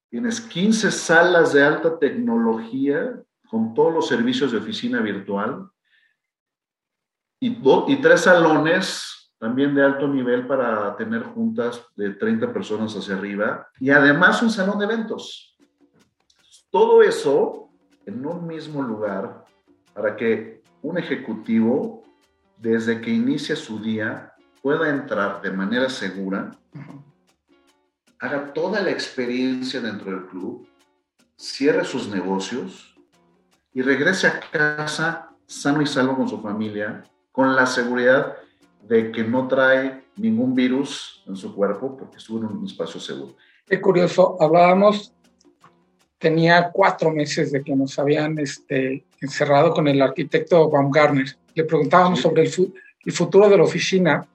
tienes 0.10 0.42
15 0.42 0.90
salas 0.90 1.54
de 1.54 1.64
alta 1.64 2.00
tecnología 2.00 3.22
con 3.50 3.74
todos 3.74 3.94
los 3.94 4.08
servicios 4.08 4.52
de 4.52 4.58
oficina 4.58 5.00
virtual 5.00 5.70
y, 7.40 8.02
tres 8.02 8.22
salones 8.22 9.34
también 9.38 9.76
de 9.76 9.84
alto 9.84 10.08
nivel 10.08 10.48
para 10.48 10.96
tener 10.96 11.24
juntas 11.24 11.86
de 11.96 12.12
30 12.12 12.52
personas 12.52 12.96
hacia 12.96 13.16
arriba 13.16 13.68
y 13.80 13.92
además 13.92 14.42
un 14.42 14.50
salón 14.50 14.80
de 14.80 14.86
eventos. 14.86 15.56
Todo 16.72 17.04
eso 17.04 17.70
en 18.06 18.26
un 18.26 18.48
mismo 18.48 18.82
lugar 18.82 19.46
para 19.94 20.16
que 20.16 20.64
un 20.82 20.98
ejecutivo, 20.98 22.04
desde 22.58 23.00
que 23.00 23.12
inicia 23.12 23.56
su 23.56 23.80
día, 23.80 24.34
pueda 24.62 24.90
entrar 24.90 25.42
de 25.42 25.52
manera 25.52 25.90
segura, 25.90 26.52
haga 28.20 28.54
toda 28.54 28.82
la 28.82 28.90
experiencia 28.90 29.80
dentro 29.80 30.12
del 30.12 30.26
club, 30.26 30.68
cierre 31.36 31.86
sus 31.86 32.10
negocios 32.10 32.97
y 33.74 33.82
regrese 33.82 34.28
a 34.28 34.40
casa 34.40 35.32
sano 35.46 35.82
y 35.82 35.88
salvo 35.88 36.16
con 36.16 36.28
su 36.28 36.42
familia, 36.42 37.04
con 37.32 37.56
la 37.56 37.66
seguridad 37.66 38.36
de 38.82 39.12
que 39.12 39.24
no 39.24 39.48
trae 39.48 40.04
ningún 40.18 40.56
virus 40.56 41.24
en 41.28 41.36
su 41.36 41.54
cuerpo 41.56 41.96
porque 41.98 42.18
estuvo 42.18 42.40
en 42.40 42.46
un 42.46 42.66
espacio 42.66 43.00
seguro. 43.00 43.36
Qué 43.66 43.80
curioso, 43.82 44.38
hablábamos, 44.40 45.14
tenía 46.18 46.72
cuatro 46.72 47.12
meses 47.12 47.52
de 47.52 47.64
que 47.64 47.76
nos 47.76 47.98
habían 48.00 48.40
este, 48.40 49.06
encerrado 49.22 49.74
con 49.74 49.88
el 49.88 50.02
arquitecto 50.02 50.70
Baumgartner. 50.70 51.38
Le 51.54 51.64
preguntábamos 51.64 52.22
sobre 52.22 52.44
el, 52.44 52.74
el, 53.06 53.12
futuro 53.12 53.50
de 53.50 53.58
la 53.58 53.64
oficina 53.64 54.26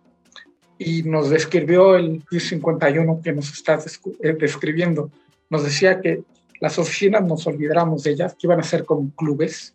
y 0.79 1.03
nos 1.03 1.31
describió 1.31 1.97
el 1.97 2.23
51 2.31 3.21
que 3.23 3.33
nos 3.33 3.53
está 3.53 3.79
eh, 4.21 4.37
describiendo. 4.39 5.11
Nos 5.51 5.65
decía 5.65 6.01
que 6.01 6.23
las 6.63 6.79
oficinas 6.79 7.25
nos 7.25 7.45
olvidáramos 7.49 8.05
de 8.05 8.13
ellas, 8.13 8.37
que 8.39 8.47
iban 8.47 8.61
a 8.61 8.63
ser 8.63 8.85
como 8.85 9.11
clubes 9.17 9.75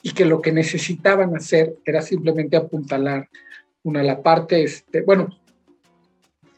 y 0.00 0.12
que 0.12 0.24
lo 0.24 0.40
que 0.40 0.52
necesitaban 0.52 1.36
hacer 1.36 1.76
era 1.84 2.00
simplemente 2.00 2.56
apuntalar 2.56 3.28
una 3.82 4.02
la 4.02 4.22
parte, 4.22 4.62
este, 4.62 5.02
bueno, 5.02 5.28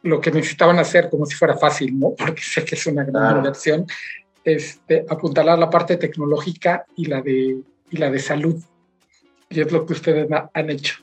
lo 0.05 0.21
que 0.21 0.31
necesitaban 0.31 0.79
hacer 0.79 1.11
como 1.11 1.27
si 1.27 1.35
fuera 1.35 1.57
fácil, 1.57 1.99
¿no? 1.99 2.15
Porque 2.17 2.43
sé 2.43 2.65
que 2.65 2.77
es 2.77 2.87
una 2.87 3.03
gran 3.03 3.39
inversión, 3.39 3.87
este, 4.45 5.05
apuntalar 5.09 5.59
la 5.59 5.69
parte 5.69 5.97
tecnológica 5.97 6.87
y 6.95 7.07
la 7.07 7.21
de, 7.21 7.61
y 7.91 7.97
la 7.97 8.09
de 8.09 8.21
salud. 8.21 8.63
Y 9.49 9.63
es 9.63 9.73
lo 9.73 9.85
que 9.85 9.95
ustedes 9.95 10.29
han 10.55 10.71
hecho. 10.71 10.99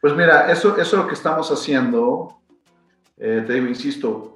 Pues 0.00 0.16
mira, 0.16 0.50
eso, 0.50 0.76
eso 0.76 0.96
es 0.96 1.02
lo 1.04 1.06
que 1.06 1.14
estamos 1.14 1.48
haciendo. 1.52 2.40
Eh, 3.16 3.44
te 3.46 3.52
digo, 3.52 3.68
insisto, 3.68 4.35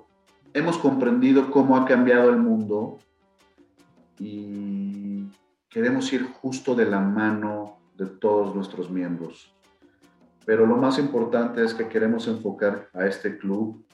hemos 0.55 0.79
comprendido 0.79 1.51
cómo 1.51 1.77
ha 1.77 1.85
cambiado 1.85 2.31
el 2.31 2.37
mundo 2.37 2.99
y 4.19 5.27
queremos 5.69 6.13
ir 6.13 6.25
justo 6.25 6.75
de 6.75 6.87
la 6.87 7.01
mano 7.01 7.79
de 7.97 8.07
todos 8.07 8.55
nuestros 8.55 8.91
miembros. 8.91 9.55
Pero 10.45 10.67
lo 10.67 10.77
más 10.77 10.99
importante 10.99 11.65
es 11.65 11.75
que 11.75 11.89
queremos 11.89 12.27
enfocar 12.27 12.89
a 12.95 13.07
este 13.07 13.39
club 13.39 13.85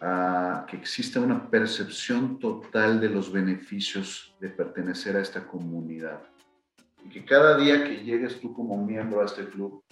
a 0.00 0.66
que 0.68 0.76
exista 0.76 1.20
una 1.20 1.48
percepción 1.48 2.38
total 2.38 3.00
de 3.00 3.08
los 3.08 3.32
beneficios 3.32 4.36
de 4.40 4.50
pertenecer 4.50 5.16
a 5.16 5.20
esta 5.20 5.46
comunidad. 5.46 6.20
Y 7.02 7.08
que 7.08 7.24
cada 7.24 7.56
día 7.56 7.82
que 7.84 8.04
llegues 8.04 8.40
tú 8.40 8.52
como 8.52 8.84
miembro 8.84 9.22
a 9.22 9.24
este 9.24 9.48
club, 9.48 9.82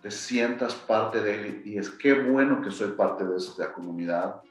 te 0.00 0.10
sientas 0.10 0.74
parte 0.74 1.20
de 1.20 1.34
él 1.34 1.62
y 1.64 1.78
es 1.78 1.88
qué 1.88 2.12
bueno 2.12 2.60
que 2.60 2.72
soy 2.72 2.92
parte 2.92 3.24
de 3.24 3.36
esta 3.36 3.72
comunidad, 3.72 4.42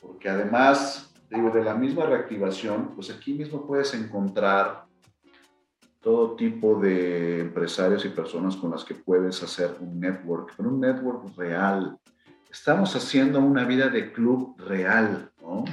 porque 0.00 0.28
además, 0.28 1.12
digo, 1.30 1.50
de 1.50 1.62
la 1.62 1.74
misma 1.74 2.06
reactivación, 2.06 2.94
pues 2.94 3.10
aquí 3.10 3.32
mismo 3.32 3.66
puedes 3.66 3.94
encontrar 3.94 4.84
todo 6.00 6.34
tipo 6.34 6.80
de 6.80 7.40
empresarios 7.40 8.04
y 8.04 8.08
personas 8.08 8.56
con 8.56 8.70
las 8.70 8.84
que 8.84 8.94
puedes 8.94 9.42
hacer 9.42 9.76
un 9.80 10.00
network, 10.00 10.54
pero 10.56 10.70
un 10.70 10.80
network 10.80 11.36
real. 11.36 11.98
Estamos 12.50 12.96
haciendo 12.96 13.38
una 13.40 13.64
vida 13.64 13.88
de 13.88 14.12
club 14.12 14.56
real, 14.58 15.30
¿no? 15.42 15.64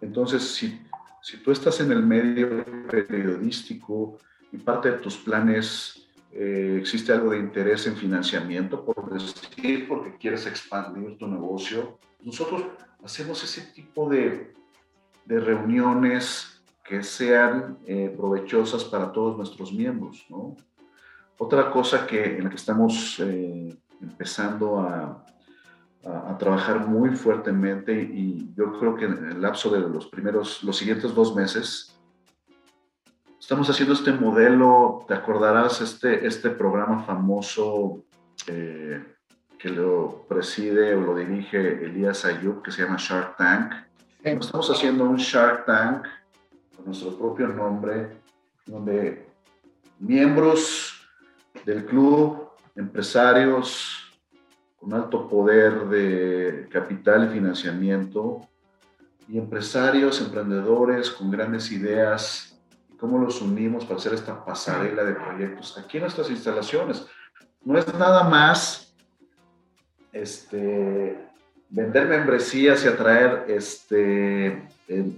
Entonces, 0.00 0.42
si, 0.42 0.78
si 1.22 1.38
tú 1.38 1.50
estás 1.50 1.80
en 1.80 1.90
el 1.90 2.02
medio 2.02 2.64
periodístico 2.88 4.18
y 4.52 4.58
parte 4.58 4.90
de 4.90 4.98
tus 4.98 5.16
planes 5.16 6.05
eh, 6.32 6.76
existe 6.80 7.12
algo 7.12 7.30
de 7.30 7.38
interés 7.38 7.86
en 7.86 7.96
financiamiento, 7.96 8.84
por 8.84 9.10
decir, 9.12 9.88
porque 9.88 10.16
quieres 10.16 10.46
expandir 10.46 11.16
tu 11.18 11.26
negocio, 11.26 11.98
nosotros 12.22 12.64
hacemos 13.02 13.42
ese 13.44 13.72
tipo 13.72 14.08
de, 14.08 14.52
de 15.24 15.40
reuniones 15.40 16.62
que 16.82 17.02
sean 17.02 17.78
eh, 17.86 18.12
provechosas 18.16 18.84
para 18.84 19.12
todos 19.12 19.36
nuestros 19.36 19.72
miembros. 19.72 20.26
¿no? 20.28 20.56
Otra 21.38 21.70
cosa 21.70 22.06
que, 22.06 22.36
en 22.36 22.44
la 22.44 22.50
que 22.50 22.56
estamos 22.56 23.18
eh, 23.20 23.76
empezando 24.00 24.80
a, 24.80 25.24
a, 26.04 26.38
trabajar 26.38 26.86
muy 26.86 27.10
fuertemente 27.10 27.92
y 27.92 28.52
yo 28.56 28.78
creo 28.78 28.94
que 28.94 29.06
en 29.06 29.30
el 29.30 29.42
lapso 29.42 29.70
de 29.70 29.80
los 29.80 30.06
primeros, 30.06 30.62
los 30.62 30.76
siguientes 30.76 31.14
dos 31.14 31.34
meses, 31.34 31.95
estamos 33.46 33.70
haciendo 33.70 33.94
este 33.94 34.10
modelo, 34.10 35.04
te 35.06 35.14
acordarás, 35.14 35.80
este, 35.80 36.26
este 36.26 36.50
programa 36.50 37.04
famoso 37.04 38.02
eh, 38.48 39.00
que 39.56 39.68
lo 39.68 40.26
preside 40.28 40.96
o 40.96 41.00
lo 41.02 41.14
dirige 41.14 41.84
Elías 41.84 42.24
Ayub, 42.24 42.60
que 42.60 42.72
se 42.72 42.82
llama 42.82 42.96
Shark 42.98 43.36
Tank. 43.36 43.72
Estamos 44.24 44.68
haciendo 44.68 45.04
un 45.04 45.18
Shark 45.18 45.64
Tank 45.64 46.08
nuestro 46.84 47.16
propio 47.16 47.46
nombre, 47.46 48.20
donde 48.66 49.28
miembros 50.00 51.06
del 51.64 51.86
club, 51.86 52.48
empresarios 52.74 54.12
con 54.74 54.92
alto 54.92 55.28
poder 55.28 55.86
de 55.86 56.68
capital 56.68 57.28
y 57.30 57.34
financiamiento, 57.34 58.40
y 59.28 59.38
empresarios, 59.38 60.20
emprendedores 60.20 61.12
con 61.12 61.30
grandes 61.30 61.70
ideas, 61.70 62.55
cómo 62.98 63.18
los 63.18 63.40
unimos 63.42 63.84
para 63.84 63.98
hacer 63.98 64.14
esta 64.14 64.44
pasarela 64.44 65.04
de 65.04 65.14
proyectos 65.14 65.76
aquí 65.78 65.98
en 65.98 66.04
nuestras 66.04 66.30
instalaciones. 66.30 67.06
No 67.64 67.78
es 67.78 67.92
nada 67.94 68.24
más 68.28 68.94
este, 70.12 71.18
vender 71.68 72.06
membresías 72.06 72.84
y 72.84 72.88
atraer 72.88 73.44
este, 73.48 74.68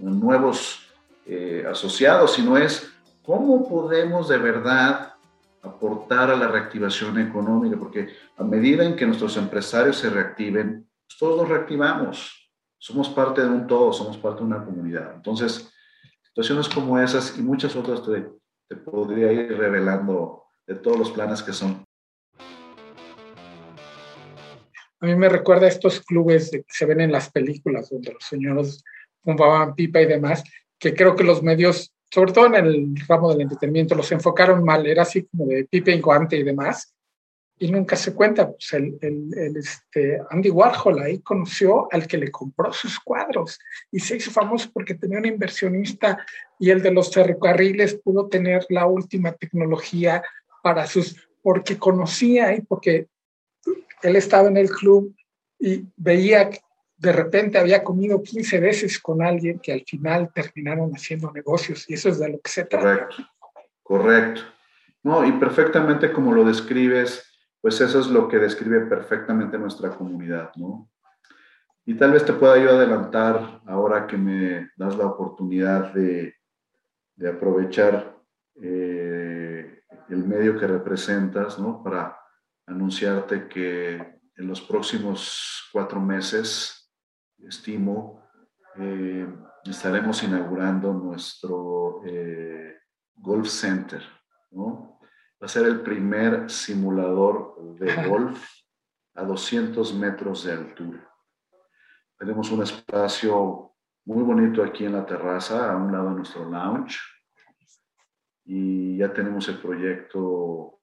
nuevos 0.01 0.89
eh, 1.27 1.65
asociados, 1.71 2.35
sino 2.35 2.57
es 2.57 2.91
cómo 3.23 3.69
podemos 3.69 4.29
de 4.29 4.39
verdad 4.39 5.15
aportar 5.63 6.31
a 6.31 6.37
la 6.37 6.49
reactivación 6.49 7.19
económica, 7.19 7.77
porque 7.79 8.09
a 8.37 8.45
medida 8.45 8.85
en 8.85 8.97
que 8.97 9.07
nuestros 9.07 9.37
empresarios 9.37 9.99
se 9.99 10.11
reactiven, 10.11 10.89
pues 11.07 11.19
todos 11.19 11.37
nos 11.37 11.49
reactivamos, 11.49 12.51
somos 12.79 13.09
parte 13.09 13.43
de 13.43 13.49
un 13.49 13.67
todo, 13.67 13.93
somos 13.93 14.17
parte 14.17 14.41
de 14.41 14.47
una 14.47 14.65
comunidad. 14.65 15.13
Entonces, 15.15 15.71
situaciones 16.39 16.69
como 16.69 17.01
esas 17.01 17.37
y 17.37 17.43
muchas 17.43 17.75
otras 17.75 18.01
te, 18.05 18.25
te 18.69 18.77
podría 18.77 19.33
ir 19.33 19.59
revelando 19.59 20.45
de 20.69 20.77
todos 20.77 20.97
los 20.97 21.11
planes 21.11 21.43
que 21.43 21.53
son. 21.53 21.83
A 25.01 25.07
mí 25.07 25.17
me 25.17 25.29
recuerda 25.29 25.67
a 25.67 25.69
estos 25.69 26.01
clubes 26.03 26.53
que 26.53 26.63
se 26.69 26.87
ven 26.87 27.01
en 27.01 27.11
las 27.11 27.33
películas, 27.33 27.91
donde 27.91 28.13
los 28.13 28.23
señores 28.23 28.85
fumaban 29.25 29.75
pipa 29.75 30.01
y 30.01 30.07
demás, 30.07 30.45
que 30.79 30.95
creo 30.95 31.17
que 31.17 31.25
los 31.25 31.43
medios, 31.43 31.93
sobre 32.09 32.33
todo 32.33 32.47
en 32.47 32.55
el 32.55 32.95
ramo 33.09 33.31
del 33.33 33.41
entretenimiento, 33.41 33.97
los 33.97 34.13
enfocaron 34.13 34.63
mal. 34.63 34.87
Era 34.87 35.03
así 35.03 35.27
como 35.27 35.47
de 35.47 35.65
pipe 35.65 35.93
y 35.93 36.01
guante 36.01 36.37
y 36.37 36.45
demás. 36.45 36.95
Y 37.61 37.71
nunca 37.71 37.97
se 37.97 38.15
cuenta, 38.15 38.51
pues 38.51 38.73
el, 38.73 38.99
el, 39.01 39.57
este 39.57 40.21
Andy 40.31 40.51
Warhol 40.51 41.01
ahí 41.01 41.19
conoció 41.19 41.89
al 41.93 42.07
que 42.07 42.19
le 42.19 42.31
compró 42.31 42.73
sus 42.73 43.01
cuadros 43.01 43.59
y 43.91 43.99
se 43.99 44.17
hizo 44.17 44.31
famoso 44.31 44.71
porque 44.73 44.95
tenía 44.95 45.19
un 45.19 45.27
inversionista 45.27 46.25
y 46.59 46.71
el 46.71 46.83
de 46.83 46.93
los 46.93 47.13
ferrocarriles 47.13 47.95
pudo 47.95 48.29
tener 48.29 48.65
la 48.69 48.87
última 48.87 49.33
tecnología 49.33 50.23
para 50.63 50.87
sus, 50.87 51.17
porque 51.43 51.79
conocía 51.79 52.55
y 52.55 52.61
porque 52.61 53.09
él 54.03 54.17
estaba 54.17 54.49
en 54.49 54.57
el 54.57 54.71
club 54.71 55.15
y 55.59 55.85
veía 55.97 56.51
de 56.99 57.13
repente 57.13 57.59
había 57.59 57.85
comido 57.85 58.23
15 58.23 58.59
veces 58.59 58.99
con 58.99 59.23
alguien 59.23 59.61
que 59.61 59.73
al 59.73 59.85
final 59.85 60.31
terminaron 60.35 60.91
haciendo 60.93 61.31
negocios 61.33 61.89
y 61.89 61.95
eso 61.95 62.09
es 62.09 62.19
de 62.19 62.29
lo 62.29 62.41
que 62.41 62.51
se 62.51 62.65
trata. 62.65 62.85
Correcto, 62.85 63.29
correcto. 63.83 64.41
No, 65.05 65.25
y 65.25 65.33
perfectamente 65.33 66.13
como 66.13 66.33
lo 66.33 66.45
describes, 66.45 67.28
pues 67.61 67.81
eso 67.81 68.01
es 68.01 68.09
lo 68.09 68.29
que 68.29 68.39
describe 68.39 68.87
perfectamente 68.87 69.59
nuestra 69.59 69.91
comunidad, 69.91 70.51
¿no? 70.57 70.91
Y 71.85 71.95
tal 71.95 72.13
vez 72.13 72.25
te 72.25 72.35
pueda 72.35 72.59
yo 72.59 72.71
adelantar 72.71 73.63
ahora 73.67 74.07
que 74.07 74.19
me 74.19 74.71
das 74.77 74.97
la 74.97 75.07
oportunidad 75.07 75.93
de, 75.95 76.35
de 77.17 77.29
aprovechar 77.29 78.15
eh, 78.63 79.83
el 80.09 80.25
medio 80.25 80.59
que 80.59 80.67
representas, 80.67 81.59
¿no? 81.59 81.83
Para 81.83 82.19
anunciarte 82.67 83.49
que 83.49 83.95
en 83.95 84.47
los 84.47 84.61
próximos 84.61 85.69
cuatro 85.73 86.01
meses 86.01 86.93
estimo, 87.39 88.23
eh, 88.77 89.27
estaremos 89.65 90.23
inaugurando 90.23 90.93
nuestro 90.93 92.03
eh, 92.05 92.77
Golf 93.15 93.49
Center, 93.49 94.03
¿no? 94.51 94.98
Va 95.41 95.47
a 95.47 95.49
ser 95.49 95.67
el 95.67 95.83
primer 95.83 96.51
simulador 96.51 97.55
de 97.79 98.09
golf 98.09 98.45
a 99.15 99.25
200 99.25 99.95
metros 99.95 100.45
de 100.45 100.53
altura. 100.53 101.09
Tenemos 102.19 102.51
un 102.51 102.63
espacio 102.63 103.73
muy 104.05 104.23
bonito 104.23 104.65
aquí 104.65 104.85
en 104.85 104.95
la 104.95 105.07
terraza, 105.07 105.71
a 105.71 105.77
un 105.77 105.93
lado 105.93 106.11
de 106.11 106.17
nuestro 106.17 106.49
lounge, 106.49 106.99
y 108.45 108.97
ya 108.97 109.13
tenemos 109.13 109.49
el 109.49 109.59
proyecto 109.59 110.81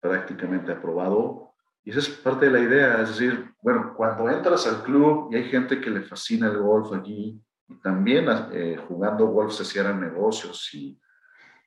prácticamente 0.00 0.72
aprobado. 0.72 1.54
Y 1.84 1.90
esa 1.90 2.00
es 2.00 2.08
parte 2.10 2.46
de 2.46 2.52
la 2.52 2.60
idea, 2.60 3.02
es 3.02 3.10
decir, 3.10 3.54
bueno, 3.62 3.94
cuando 3.96 4.28
entras 4.28 4.66
al 4.66 4.82
club 4.82 5.28
y 5.30 5.36
hay 5.36 5.44
gente 5.44 5.80
que 5.80 5.90
le 5.90 6.02
fascina 6.02 6.48
el 6.48 6.58
golf 6.58 6.92
allí, 6.92 7.40
y 7.68 7.80
también 7.80 8.26
eh, 8.52 8.76
jugando 8.88 9.26
golf 9.28 9.52
se 9.52 9.64
cierran 9.64 10.00
negocios 10.00 10.68
y, 10.74 11.00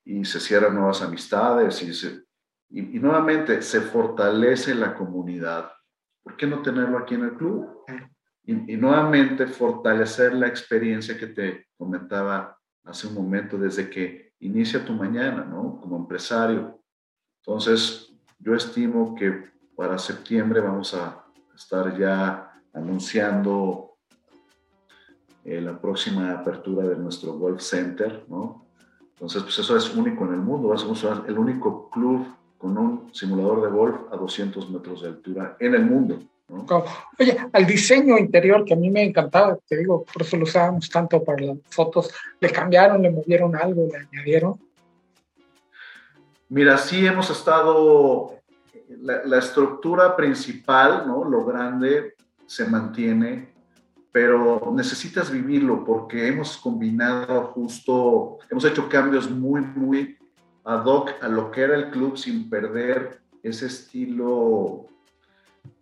y 0.07 0.23
se 0.23 0.39
cierran 0.39 0.73
nuevas 0.73 1.01
amistades 1.01 1.83
y, 1.83 1.93
se, 1.93 2.23
y, 2.69 2.81
nuevamente 2.97 3.61
se 3.61 3.81
fortalece 3.81 4.73
la 4.73 4.95
comunidad. 4.95 5.69
¿Por 6.23 6.37
qué 6.37 6.47
no 6.47 6.61
tenerlo 6.61 6.97
aquí 6.97 7.15
en 7.15 7.25
el 7.25 7.33
club? 7.33 7.83
Y, 8.43 8.73
y 8.73 8.77
nuevamente 8.77 9.47
fortalecer 9.47 10.33
la 10.33 10.47
experiencia 10.47 11.17
que 11.17 11.27
te 11.27 11.67
comentaba 11.77 12.57
hace 12.85 13.07
un 13.07 13.15
momento, 13.15 13.57
desde 13.57 13.89
que 13.89 14.31
inicia 14.39 14.85
tu 14.85 14.93
mañana, 14.93 15.43
¿no? 15.43 15.77
Como 15.81 15.97
empresario. 15.97 16.81
Entonces, 17.41 18.13
yo 18.39 18.55
estimo 18.55 19.13
que 19.13 19.51
para 19.75 19.97
septiembre 19.97 20.61
vamos 20.61 20.93
a 20.93 21.25
estar 21.53 21.97
ya 21.97 22.49
anunciando 22.73 23.97
eh, 25.43 25.59
la 25.59 25.77
próxima 25.81 26.31
apertura 26.31 26.87
de 26.87 26.95
nuestro 26.95 27.33
Golf 27.33 27.61
Center, 27.61 28.25
¿no? 28.29 28.66
Entonces, 29.17 29.41
pues 29.41 29.57
eso 29.57 29.75
es 29.75 29.95
único 29.95 30.25
en 30.25 30.33
el 30.33 30.39
mundo. 30.39 30.67
Vamos 30.67 31.03
a 31.03 31.23
el 31.27 31.37
único 31.39 31.89
club 31.89 32.27
con 32.59 32.77
un 32.77 33.09
simulador 33.13 33.63
de 33.63 33.69
golf 33.69 33.95
a 34.11 34.15
200 34.15 34.69
metros 34.69 35.01
de 35.01 35.07
altura 35.09 35.57
en 35.59 35.73
el 35.73 35.85
mundo. 35.85 36.19
¿no? 36.49 36.65
Oye, 37.19 37.35
al 37.51 37.65
diseño 37.65 38.17
interior 38.17 38.63
que 38.63 38.73
a 38.73 38.77
mí 38.77 38.91
me 38.91 39.03
encantaba, 39.03 39.57
te 39.67 39.75
digo, 39.75 40.05
por 40.05 40.21
eso 40.21 40.37
lo 40.37 40.43
usábamos 40.43 40.87
tanto 40.89 41.23
para 41.23 41.43
las 41.43 41.57
fotos, 41.69 42.13
¿le 42.39 42.51
cambiaron, 42.51 43.01
le 43.01 43.09
movieron 43.09 43.55
algo, 43.55 43.87
le 43.91 43.97
añadieron? 43.97 44.59
Mira, 46.49 46.77
sí 46.77 47.05
hemos 47.05 47.29
estado 47.29 48.35
la, 49.01 49.39
estructura 49.39 50.15
principal, 50.15 51.05
¿no? 51.07 51.25
Lo 51.25 51.43
grande 51.43 52.13
se 52.45 52.65
mantiene, 52.65 53.53
pero 54.11 54.73
necesitas 54.75 55.31
vivirlo 55.31 55.83
porque 55.83 56.27
hemos 56.27 56.57
combinado 56.57 57.43
justo, 57.53 58.39
hemos 58.49 58.65
hecho 58.65 58.89
cambios 58.89 59.29
muy, 59.29 59.61
muy 59.61 60.17
ad 60.63 60.85
hoc 60.85 61.11
a 61.21 61.27
lo 61.27 61.51
que 61.51 61.61
era 61.61 61.75
el 61.75 61.91
club 61.91 62.17
sin 62.17 62.49
perder 62.49 63.21
ese 63.43 63.67
estilo 63.67 64.87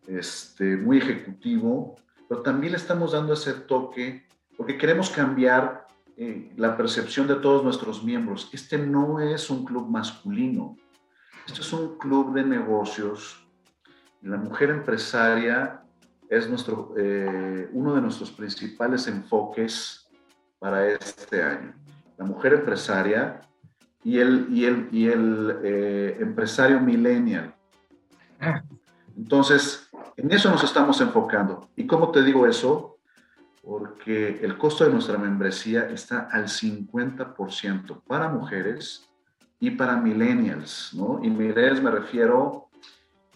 este, 0.08 0.78
muy 0.78 0.98
ejecutivo 0.98 1.96
pero 2.28 2.42
también 2.42 2.72
le 2.72 2.78
estamos 2.78 3.12
dando 3.12 3.34
ese 3.34 3.54
toque 3.54 4.26
porque 4.58 4.78
queremos 4.78 5.10
cambiar 5.10 5.88
eh, 6.18 6.52
la 6.56 6.78
percepción 6.78 7.28
de 7.28 7.36
todos 7.36 7.64
nuestros 7.64 8.04
miembros. 8.04 8.50
Este 8.54 8.78
no 8.78 9.20
es 9.20 9.50
un 9.50 9.66
club 9.66 9.90
masculino, 9.90 10.78
este 11.46 11.62
es 11.62 11.74
un 11.74 11.98
club 11.98 12.34
de 12.34 12.44
negocios. 12.44 13.46
La 14.22 14.38
mujer 14.38 14.70
empresaria 14.70 15.84
es 16.30 16.50
nuestro, 16.50 16.94
eh, 16.98 17.70
uno 17.74 17.96
de 17.96 18.02
nuestros 18.02 18.32
principales 18.32 19.08
enfoques 19.08 20.08
para 20.60 20.88
este 20.88 21.44
año. 21.44 21.74
La 22.18 22.26
mujer 22.26 22.54
empresaria 22.54 23.42
y 24.04 24.20
el, 24.20 24.48
y 24.52 24.66
el, 24.66 24.88
y 24.92 25.08
el 25.08 25.60
eh, 25.64 26.18
empresario 26.20 26.80
millennial. 26.80 27.56
Ah. 28.40 28.64
Entonces, 29.18 29.90
en 30.18 30.32
eso 30.32 30.50
nos 30.50 30.64
estamos 30.64 31.00
enfocando. 31.02 31.70
¿Y 31.76 31.86
cómo 31.88 32.12
te 32.12 32.22
digo 32.24 32.48
eso? 32.48 32.98
Porque 33.62 34.40
el 34.42 34.58
costo 34.58 34.84
de 34.84 34.92
nuestra 34.92 35.18
membresía 35.18 35.90
está 35.90 36.28
al 36.32 36.46
50% 36.46 38.02
para 38.06 38.30
mujeres 38.30 39.10
y 39.60 39.72
para 39.72 39.98
millennials, 39.98 40.94
¿no? 40.94 41.20
Y 41.24 41.30
millennials 41.30 41.82
me 41.82 41.92
refiero 41.92 42.70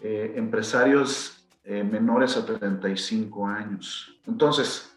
eh, 0.00 0.34
empresarios 0.36 1.39
eh, 1.70 1.84
menores 1.84 2.36
a 2.36 2.44
35 2.44 3.46
años. 3.46 4.18
Entonces, 4.26 4.92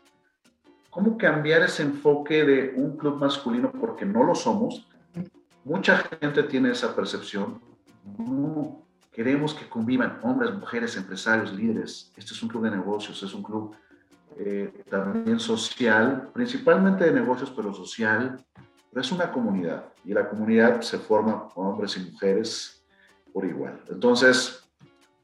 ¿cómo 0.89 1.19
cambiar 1.19 1.61
ese 1.61 1.83
enfoque 1.83 2.43
de 2.43 2.73
un 2.75 2.97
club 2.97 3.19
masculino? 3.19 3.71
Porque 3.71 4.05
no 4.05 4.23
lo 4.23 4.33
somos. 4.33 4.87
Mucha 5.63 5.97
gente 6.19 6.41
tiene 6.41 6.71
esa 6.71 6.95
percepción. 6.95 7.61
No, 8.17 8.87
queremos 9.11 9.53
que 9.53 9.69
convivan 9.69 10.17
hombres, 10.23 10.51
mujeres, 10.55 10.97
empresarios, 10.97 11.53
líderes. 11.53 12.11
Este 12.17 12.33
es 12.33 12.41
un 12.41 12.49
club 12.49 12.63
de 12.63 12.71
negocios, 12.71 13.21
es 13.21 13.35
un 13.35 13.43
club 13.43 13.75
eh, 14.39 14.83
también 14.89 15.39
social, 15.39 16.31
principalmente 16.33 17.03
de 17.03 17.11
negocios, 17.11 17.53
pero 17.55 17.71
social, 17.71 18.43
pero 18.89 18.99
es 18.99 19.11
una 19.11 19.31
comunidad 19.31 19.85
y 20.03 20.11
la 20.11 20.27
comunidad 20.27 20.81
se 20.81 20.97
forma 20.97 21.49
hombres 21.53 21.97
y 21.97 22.11
mujeres 22.11 22.83
por 23.31 23.45
igual. 23.45 23.79
Entonces, 23.91 24.62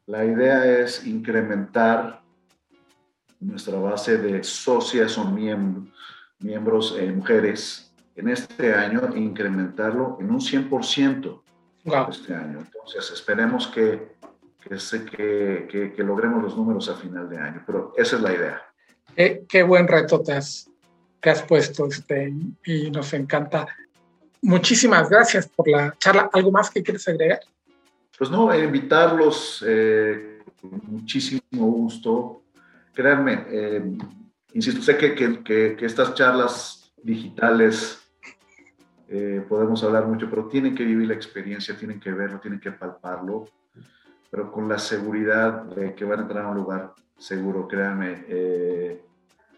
la 0.10 0.26
idea 0.26 0.66
es 0.66 1.06
incrementar 1.06 2.24
nuestra 3.40 3.78
base 3.78 4.18
de 4.18 4.44
socias 4.44 5.16
o 5.20 5.26
miembros, 5.26 5.94
miembros 6.40 6.98
eh, 7.00 7.12
mujeres 7.12 7.94
en 8.16 8.30
este 8.30 8.74
año, 8.74 9.16
incrementarlo 9.16 10.18
en 10.20 10.32
un 10.32 10.40
100% 10.40 11.42
este 12.10 12.34
año. 12.34 12.60
Entonces, 12.60 13.12
esperemos 13.12 13.68
que, 13.68 14.16
que, 14.68 15.94
que, 15.96 16.04
logremos 16.04 16.42
los 16.42 16.58
números 16.58 16.90
a 16.90 16.96
final 16.96 17.30
de 17.30 17.38
año, 17.38 17.64
pero 17.68 17.94
esa 17.96 18.16
es 18.16 18.22
la 18.24 18.34
idea. 18.34 18.62
Qué, 19.16 19.62
buen 19.62 19.88
reto 19.88 20.22
te 20.22 20.34
has, 20.34 20.72
te 21.20 21.30
has 21.30 21.44
puesto 21.44 21.86
este, 21.86 22.34
y 22.66 22.90
nos 22.90 23.14
encanta. 23.14 23.68
Muchísimas 24.42 25.08
gracias 25.08 25.48
por 25.48 25.68
la 25.68 25.96
charla. 26.00 26.32
¿Algo 26.34 26.52
más 26.52 26.72
que 26.72 26.82
quieres 26.82 27.08
agregar? 27.08 27.42
Pues 28.20 28.30
no, 28.30 28.54
invitarlos 28.54 29.64
eh, 29.66 30.44
con 30.62 30.82
muchísimo 30.88 31.42
gusto. 31.54 32.44
Créanme, 32.94 33.46
eh, 33.50 33.98
insisto, 34.54 34.82
sé 34.82 34.98
que, 34.98 35.16
que, 35.16 35.42
que, 35.42 35.86
estas 35.86 36.14
charlas 36.16 36.92
digitales 37.02 38.12
eh, 39.08 39.42
podemos 39.48 39.82
hablar 39.86 40.06
mucho, 40.06 40.30
pero 40.30 40.50
tienen 40.50 40.76
que 40.76 40.84
vivir 40.84 41.08
la 41.08 41.14
experiencia, 41.14 41.78
tienen 41.78 41.98
que 41.98 42.12
verlo, 42.12 42.42
tienen 42.42 42.60
que 42.60 42.74
palparlo, 42.74 43.46
pero 44.30 44.52
con 44.52 44.68
la 44.68 44.80
seguridad 44.80 45.64
de 45.64 45.96
que 45.96 46.04
van 46.04 46.20
a 46.20 46.22
entrar 46.24 46.44
a 46.44 46.50
un 46.50 46.58
lugar 46.58 46.94
seguro, 47.18 47.70
créanme. 47.70 49.00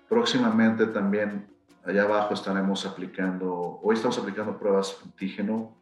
próximamente 0.07 0.85
también 0.85 1.51
Allá 1.83 2.03
abajo 2.03 2.35
estaremos 2.35 2.85
aplicando, 2.85 3.79
hoy 3.81 3.95
estamos 3.95 4.19
aplicando 4.19 4.55
pruebas 4.55 4.99
antígeno, 5.03 5.80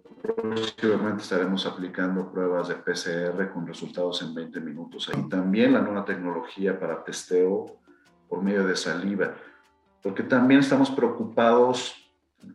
próximamente 0.00 1.22
estaremos 1.22 1.66
aplicando 1.66 2.30
pruebas 2.30 2.68
de 2.68 2.76
PCR 2.76 3.50
con 3.52 3.66
resultados 3.66 4.22
en 4.22 4.34
20 4.34 4.60
minutos. 4.60 5.10
Y 5.16 5.28
también 5.28 5.72
la 5.72 5.80
nueva 5.80 6.04
tecnología 6.04 6.78
para 6.78 7.02
testeo 7.02 7.78
por 8.28 8.42
medio 8.42 8.66
de 8.66 8.76
saliva, 8.76 9.34
porque 10.02 10.22
también 10.22 10.60
estamos 10.60 10.90
preocupados 10.90 11.94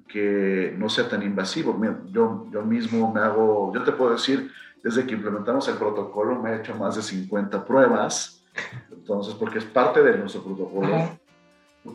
que 0.08 0.74
no 0.78 0.90
sea 0.90 1.08
tan 1.08 1.24
invasivo. 1.24 1.80
Yo, 2.12 2.48
yo 2.52 2.64
mismo 2.64 3.14
me 3.14 3.22
hago, 3.22 3.72
yo 3.74 3.84
te 3.84 3.92
puedo 3.92 4.14
decir, 4.14 4.52
desde 4.84 5.06
que 5.06 5.14
implementamos 5.14 5.68
el 5.68 5.76
protocolo 5.76 6.42
me 6.42 6.52
he 6.52 6.58
hecho 6.58 6.76
más 6.76 6.96
de 6.96 7.02
50 7.02 7.66
pruebas, 7.66 8.44
entonces, 8.92 9.34
porque 9.36 9.60
es 9.60 9.66
parte 9.66 10.02
de 10.02 10.18
nuestro 10.18 10.44
protocolo. 10.44 11.18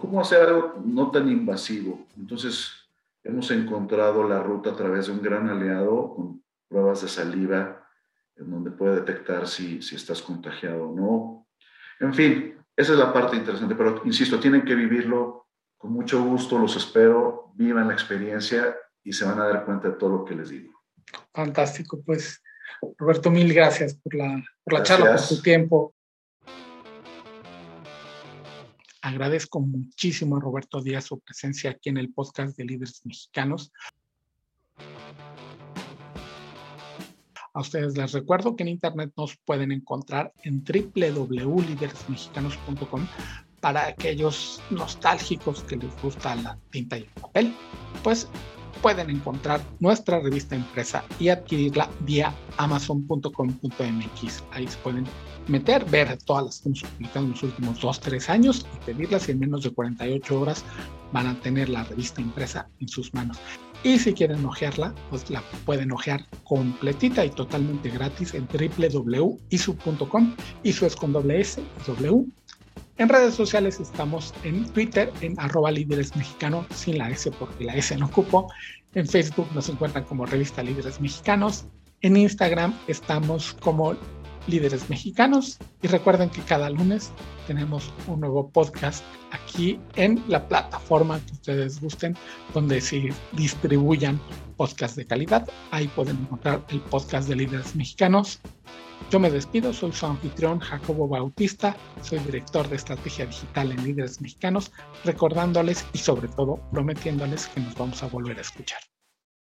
¿Cómo 0.00 0.20
hacer 0.20 0.48
algo 0.48 0.74
no 0.84 1.10
tan 1.10 1.28
invasivo? 1.28 2.06
Entonces, 2.16 2.81
hemos 3.24 3.50
encontrado 3.50 4.26
la 4.28 4.42
ruta 4.42 4.70
a 4.70 4.76
través 4.76 5.06
de 5.06 5.12
un 5.12 5.22
gran 5.22 5.48
aliado 5.48 6.14
con 6.14 6.42
pruebas 6.68 7.02
de 7.02 7.08
saliva, 7.08 7.86
en 8.36 8.50
donde 8.50 8.70
puede 8.70 8.96
detectar 8.96 9.46
si, 9.46 9.82
si 9.82 9.96
estás 9.96 10.22
contagiado 10.22 10.88
o 10.88 10.94
no. 10.94 11.48
En 12.00 12.14
fin, 12.14 12.56
esa 12.76 12.92
es 12.92 12.98
la 12.98 13.12
parte 13.12 13.36
interesante, 13.36 13.74
pero 13.74 14.02
insisto, 14.04 14.40
tienen 14.40 14.64
que 14.64 14.74
vivirlo 14.74 15.48
con 15.76 15.92
mucho 15.92 16.22
gusto, 16.22 16.58
los 16.58 16.76
espero, 16.76 17.52
vivan 17.54 17.88
la 17.88 17.94
experiencia 17.94 18.76
y 19.02 19.12
se 19.12 19.24
van 19.24 19.40
a 19.40 19.46
dar 19.46 19.64
cuenta 19.64 19.88
de 19.88 19.94
todo 19.94 20.10
lo 20.10 20.24
que 20.24 20.34
les 20.34 20.48
digo. 20.48 20.72
Fantástico, 21.34 22.00
pues 22.04 22.42
Roberto, 22.96 23.30
mil 23.30 23.52
gracias 23.52 23.94
por 23.94 24.14
la, 24.14 24.42
por 24.64 24.74
la 24.74 24.82
charla, 24.82 25.16
por 25.16 25.28
tu 25.28 25.42
tiempo. 25.42 25.94
Agradezco 29.02 29.60
muchísimo 29.60 30.36
a 30.36 30.40
Roberto 30.40 30.80
Díaz 30.80 31.06
su 31.06 31.18
presencia 31.18 31.70
aquí 31.70 31.88
en 31.90 31.96
el 31.98 32.12
podcast 32.12 32.56
de 32.56 32.64
Líderes 32.64 33.04
Mexicanos. 33.04 33.72
A 37.54 37.60
ustedes 37.60 37.98
les 37.98 38.12
recuerdo 38.12 38.54
que 38.54 38.62
en 38.62 38.68
Internet 38.68 39.12
nos 39.16 39.36
pueden 39.38 39.72
encontrar 39.72 40.32
en 40.44 40.62
www.lideresmexicanos.com 40.64 43.08
para 43.60 43.88
aquellos 43.88 44.62
nostálgicos 44.70 45.64
que 45.64 45.74
les 45.76 46.00
gusta 46.00 46.36
la 46.36 46.56
tinta 46.70 46.96
y 46.98 47.02
el 47.02 47.10
papel, 47.20 47.52
pues 48.02 48.30
pueden 48.80 49.10
encontrar 49.10 49.60
nuestra 49.80 50.20
revista 50.20 50.56
impresa 50.56 51.04
y 51.18 51.28
adquirirla 51.28 51.88
vía 52.00 52.34
amazon.com.mx. 52.56 54.44
Ahí 54.52 54.66
se 54.66 54.78
pueden 54.78 55.06
meter, 55.48 55.84
ver 55.86 56.16
todas 56.24 56.44
las 56.44 56.60
que 56.60 56.68
hemos 56.68 56.82
publicado 56.82 57.26
en 57.26 57.30
los 57.32 57.42
últimos 57.42 57.80
2-3 57.80 58.28
años 58.28 58.66
y 58.74 58.84
pedirlas 58.84 59.28
y 59.28 59.32
en 59.32 59.40
menos 59.40 59.64
de 59.64 59.70
48 59.70 60.40
horas 60.40 60.64
van 61.12 61.26
a 61.26 61.34
tener 61.40 61.68
la 61.68 61.84
revista 61.84 62.20
impresa 62.20 62.68
en 62.80 62.88
sus 62.88 63.12
manos. 63.12 63.38
Y 63.84 63.98
si 63.98 64.12
quieren 64.12 64.44
ojearla, 64.44 64.94
pues 65.10 65.28
la 65.28 65.42
pueden 65.66 65.90
ojear 65.90 66.24
completita 66.44 67.24
y 67.24 67.30
totalmente 67.30 67.90
gratis 67.90 68.32
en 68.34 68.46
www.isu.com. 68.46 70.36
Isu 70.62 70.86
es 70.86 70.94
con 70.94 71.12
doble 71.12 71.40
S, 71.40 71.60
W. 71.86 72.24
En 72.98 73.08
redes 73.08 73.34
sociales 73.34 73.80
estamos 73.80 74.34
en 74.44 74.68
Twitter 74.72 75.12
en 75.22 75.38
arroba 75.40 75.70
líderes 75.70 76.14
mexicanos 76.14 76.66
sin 76.74 76.98
la 76.98 77.10
S 77.10 77.30
porque 77.32 77.64
la 77.64 77.74
S 77.74 77.96
no 77.96 78.06
ocupo. 78.06 78.52
En 78.94 79.08
Facebook 79.08 79.48
nos 79.54 79.68
encuentran 79.68 80.04
como 80.04 80.26
revista 80.26 80.62
Líderes 80.62 81.00
Mexicanos. 81.00 81.64
En 82.02 82.16
Instagram 82.16 82.74
estamos 82.88 83.54
como 83.54 83.96
líderes 84.46 84.90
mexicanos. 84.90 85.58
Y 85.80 85.88
recuerden 85.88 86.28
que 86.30 86.42
cada 86.42 86.68
lunes 86.68 87.10
tenemos 87.46 87.92
un 88.06 88.20
nuevo 88.20 88.50
podcast 88.50 89.02
aquí 89.30 89.80
en 89.96 90.22
la 90.28 90.46
plataforma 90.46 91.20
que 91.20 91.32
ustedes 91.32 91.80
gusten, 91.80 92.16
donde 92.52 92.80
se 92.80 93.12
distribuyan 93.32 94.20
podcasts 94.56 94.96
de 94.96 95.06
calidad. 95.06 95.48
Ahí 95.70 95.88
pueden 95.88 96.18
encontrar 96.18 96.62
el 96.68 96.80
podcast 96.80 97.28
de 97.28 97.36
líderes 97.36 97.74
mexicanos. 97.74 98.40
Yo 99.10 99.20
me 99.20 99.30
despido, 99.30 99.72
soy 99.72 99.92
su 99.92 100.06
anfitrión 100.06 100.58
Jacobo 100.58 101.06
Bautista, 101.08 101.76
soy 102.02 102.18
director 102.20 102.68
de 102.68 102.76
estrategia 102.76 103.26
digital 103.26 103.72
en 103.72 103.84
líderes 103.84 104.20
mexicanos, 104.20 104.72
recordándoles 105.04 105.86
y 105.92 105.98
sobre 105.98 106.28
todo 106.28 106.60
prometiéndoles 106.70 107.46
que 107.48 107.60
nos 107.60 107.74
vamos 107.74 108.02
a 108.02 108.08
volver 108.08 108.38
a 108.38 108.42
escuchar. 108.42 108.80